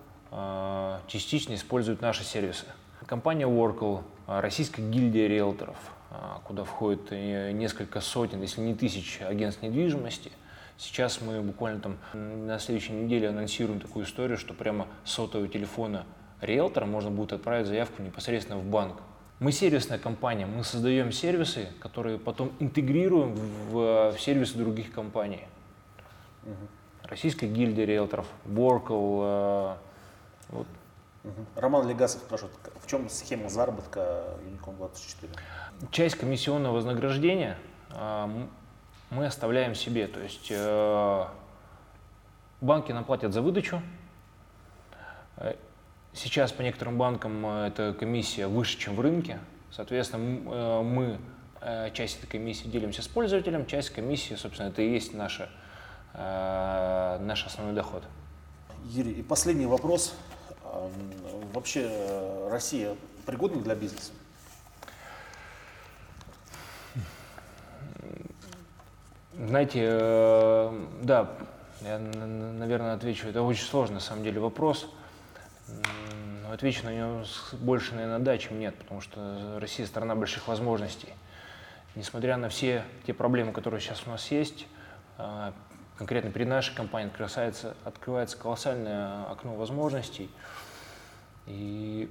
частично 1.07 1.55
используют 1.55 2.01
наши 2.01 2.25
сервисы. 2.25 2.67
Компания 3.07 3.47
Oracle, 3.47 4.03
а, 4.27 4.43
российская 4.43 4.83
гильдия 4.83 5.29
риэлторов, 5.29 5.77
а, 6.11 6.43
куда 6.45 6.65
входит 6.65 7.11
несколько 7.11 8.03
сотен, 8.03 8.43
если 8.43 8.61
не 8.61 8.75
тысяч 8.75 9.21
агентств 9.23 9.63
недвижимости. 9.63 10.31
Сейчас 10.77 11.21
мы 11.23 11.41
буквально 11.41 11.81
там 11.81 11.99
на 12.13 12.59
следующей 12.59 12.93
неделе 12.93 13.31
анонсируем 13.31 13.81
такую 13.81 14.05
историю, 14.05 14.37
что 14.37 14.53
прямо 14.53 14.87
сотового 15.05 15.49
телефона 15.49 16.05
риэлтора 16.41 16.87
можно 16.87 17.11
будет 17.11 17.33
отправить 17.33 17.67
заявку 17.67 18.03
непосредственно 18.03 18.59
в 18.59 18.65
банк. 18.65 18.99
Мы 19.41 19.53
сервисная 19.53 19.99
компания, 19.99 20.47
мы 20.47 20.65
создаем 20.65 21.11
сервисы, 21.11 21.69
которые 21.81 22.19
потом 22.19 22.53
интегрируем 22.59 23.35
в, 23.35 24.13
в 24.13 24.21
сервисы 24.21 24.59
других 24.59 24.93
компаний. 24.93 25.47
Угу. 26.45 26.55
Российская 27.05 27.47
гильдия 27.47 27.87
риэлторов, 27.87 28.27
Workle, 28.47 29.79
вот. 30.49 30.67
Угу. 31.25 31.47
Роман 31.57 31.89
Легасов 31.89 32.23
спрашивает, 32.23 32.55
в 32.83 32.87
чем 32.87 33.09
схема 33.09 33.49
заработка 33.49 34.39
Unicom 34.45 34.77
24? 34.77 35.33
Часть 35.91 36.17
комиссионного 36.17 36.75
вознаграждения 36.75 37.59
э, 37.91 38.47
мы 39.11 39.27
оставляем 39.27 39.75
себе. 39.75 40.07
То 40.07 40.21
есть 40.21 40.49
э, 40.51 41.25
банки 42.61 42.93
нам 42.93 43.05
платят 43.05 43.33
за 43.33 43.43
выдачу. 43.43 43.83
Э, 45.37 45.55
сейчас 46.13 46.53
по 46.53 46.63
некоторым 46.63 46.99
банкам 46.99 47.45
э, 47.47 47.67
эта 47.69 47.95
комиссия 47.99 48.47
выше, 48.47 48.79
чем 48.79 48.95
в 48.95 49.01
рынке. 49.01 49.39
Соответственно, 49.71 50.41
э, 50.51 50.83
мы 50.83 51.19
часть 51.93 52.19
этой 52.19 52.29
комиссии 52.29 52.69
делимся 52.69 53.03
с 53.03 53.09
пользователем, 53.09 53.67
часть 53.67 53.91
комиссии, 53.91 54.35
собственно, 54.35 54.69
это 54.69 54.81
и 54.81 54.93
есть 54.93 55.13
наша, 55.13 55.49
наш 56.15 57.45
основной 57.45 57.75
доход. 57.75 58.05
Юрий, 58.85 59.11
и 59.11 59.23
последний 59.25 59.67
вопрос. 59.67 60.15
Вообще 61.53 61.89
э, 61.91 62.49
Россия 62.51 62.97
пригодна 63.27 63.63
для 63.63 63.75
бизнеса? 63.75 64.13
Знаете, 69.35 69.81
э, 69.85 70.87
да, 71.03 71.33
я, 71.81 71.99
наверное, 71.99 72.95
отвечу. 72.95 73.29
Это 73.29 73.43
очень 73.43 73.65
сложный, 73.65 73.95
на 73.95 74.01
самом 74.01 74.25
деле, 74.25 74.41
вопрос. 74.41 74.89
Отвечу 76.51 76.85
на 76.85 76.95
него 76.95 77.25
больше, 77.61 77.95
наверное, 77.95 78.19
да, 78.19 78.37
чем 78.39 78.59
нет, 78.59 78.75
потому 78.77 79.01
что 79.01 79.59
Россия 79.61 79.87
страна 79.87 80.15
больших 80.15 80.49
возможностей. 80.49 81.09
Несмотря 81.95 82.37
на 82.37 82.49
все 82.49 82.85
те 83.07 83.15
проблемы, 83.15 83.53
которые 83.53 83.81
сейчас 83.81 84.03
у 84.07 84.11
нас 84.11 84.31
есть, 84.31 84.67
а, 85.19 85.53
конкретно 85.99 86.31
перед 86.31 86.49
нашей 86.49 86.75
компанией 86.75 87.11
открывается, 87.11 87.77
открывается 87.85 88.39
колоссальное 88.39 89.25
окно 89.25 89.57
возможностей. 89.57 90.31
И 91.47 92.09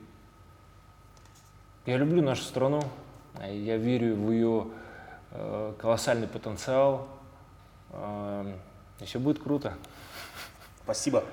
я 1.85 1.97
люблю 1.97 2.21
нашу 2.21 2.43
страну, 2.43 2.81
я 3.41 3.77
верю 3.77 4.15
в 4.15 4.31
ее 4.31 4.67
э, 5.31 5.73
колоссальный 5.79 6.27
потенциал, 6.27 7.07
э, 7.91 8.55
и 8.99 9.05
все 9.05 9.19
будет 9.19 9.41
круто. 9.41 9.73
Спасибо. 10.83 11.23